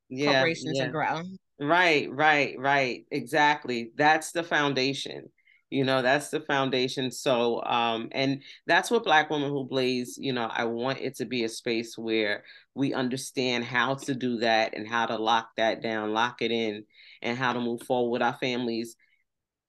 [0.09, 0.85] yeah, corporation yeah.
[0.85, 1.21] to grow.
[1.59, 3.05] Right, right, right.
[3.11, 3.91] Exactly.
[3.95, 5.29] That's the foundation
[5.73, 7.09] you know that's the foundation.
[7.09, 11.25] So um and that's what black women who blaze you know i want it to
[11.25, 12.43] be a space where
[12.75, 16.83] we understand how to do that and how to lock that down lock it in
[17.21, 18.95] and how to move forward with our families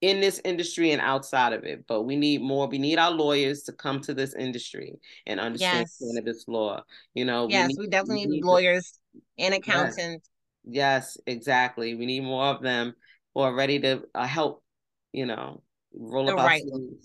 [0.01, 1.85] in this industry and outside of it.
[1.87, 4.93] But we need more we need our lawyers to come to this industry
[5.25, 5.97] and understand yes.
[5.99, 6.83] cannabis law.
[7.15, 8.99] You know yes we, need, we definitely we need lawyers
[9.39, 10.29] and accountants.
[10.63, 11.17] Yes.
[11.17, 11.95] yes exactly.
[11.95, 12.93] We need more of them
[13.33, 14.61] who are ready to uh, help
[15.11, 15.63] you know
[15.97, 16.63] roll the right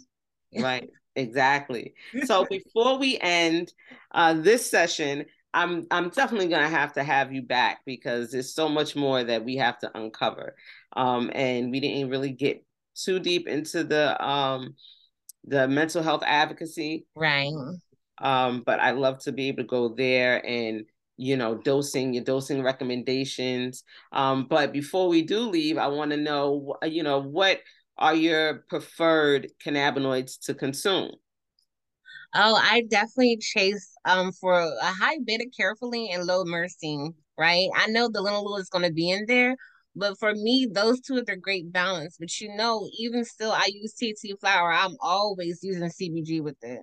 [0.59, 1.95] right exactly.
[2.25, 3.73] So before we end
[4.13, 8.69] uh, this session i'm i'm definitely to have to have you back because there's so
[8.69, 10.55] much more that we have to uncover.
[10.95, 12.65] Um, and we didn't really get
[12.95, 14.75] too deep into the um,
[15.45, 17.07] the mental health advocacy.
[17.15, 17.53] Right.
[18.23, 20.85] Um, but i love to be able to go there and
[21.17, 23.83] you know dosing your dosing recommendations.
[24.13, 27.61] Um, but before we do leave i want to know you know what
[28.01, 31.13] are your preferred cannabinoids to consume?
[32.35, 37.69] Oh, I definitely chase um for a high beta caryophyllene and low myrcene, right?
[37.77, 39.57] I know the linalool is going to be in there,
[39.97, 42.17] but for me, those two are the great balance.
[42.19, 44.73] But you know, even still, I use THC flower.
[44.73, 46.83] I'm always using CBG with it.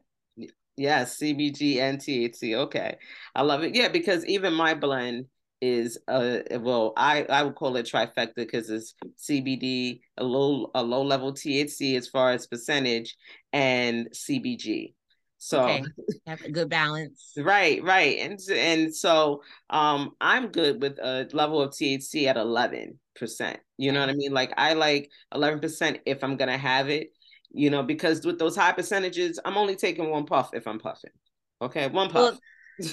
[0.76, 2.55] Yes, CBG and THC.
[2.55, 2.97] Okay,
[3.34, 3.74] I love it.
[3.74, 5.26] Yeah, because even my blend
[5.61, 10.83] is uh well I I would call it trifecta because it's CBD a low a
[10.83, 13.15] low level THC as far as percentage
[13.51, 14.93] and CBG.
[15.39, 15.83] So okay.
[16.25, 17.33] have a good balance.
[17.37, 18.17] Right, right.
[18.19, 23.57] And and so um I'm good with a level of THC at 11%.
[23.77, 24.31] You know what I mean?
[24.33, 27.11] Like I like 11% if I'm going to have it,
[27.51, 31.11] you know, because with those high percentages, I'm only taking one puff if I'm puffing.
[31.61, 32.31] Okay, one puff.
[32.31, 32.39] Well,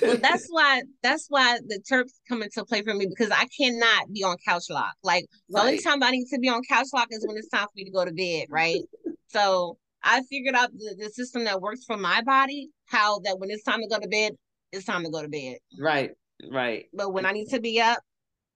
[0.03, 4.12] well, that's why that's why the Terps come into play for me because I cannot
[4.12, 4.95] be on couch lock.
[5.03, 7.66] Like the only time I need to be on couch lock is when it's time
[7.66, 8.80] for me to go to bed, right?
[9.28, 13.51] so I figured out the, the system that works for my body, how that when
[13.51, 14.32] it's time to go to bed,
[14.72, 15.57] it's time to go to bed.
[15.78, 16.11] Right,
[16.51, 16.87] right.
[16.93, 18.01] But when I need to be up,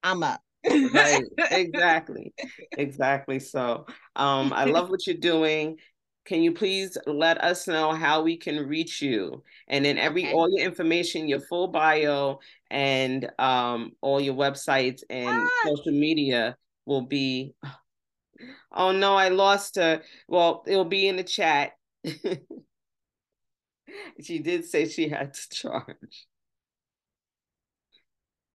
[0.02, 0.40] I'm up.
[0.64, 2.32] right, exactly.
[2.76, 3.38] Exactly.
[3.38, 5.76] So um I love what you're doing
[6.28, 10.34] can you please let us know how we can reach you and then every okay.
[10.34, 12.38] all your information your full bio
[12.70, 15.48] and um, all your websites and ah.
[15.64, 16.54] social media
[16.84, 17.54] will be
[18.72, 21.72] oh no i lost her well it'll be in the chat
[24.22, 26.27] she did say she had to charge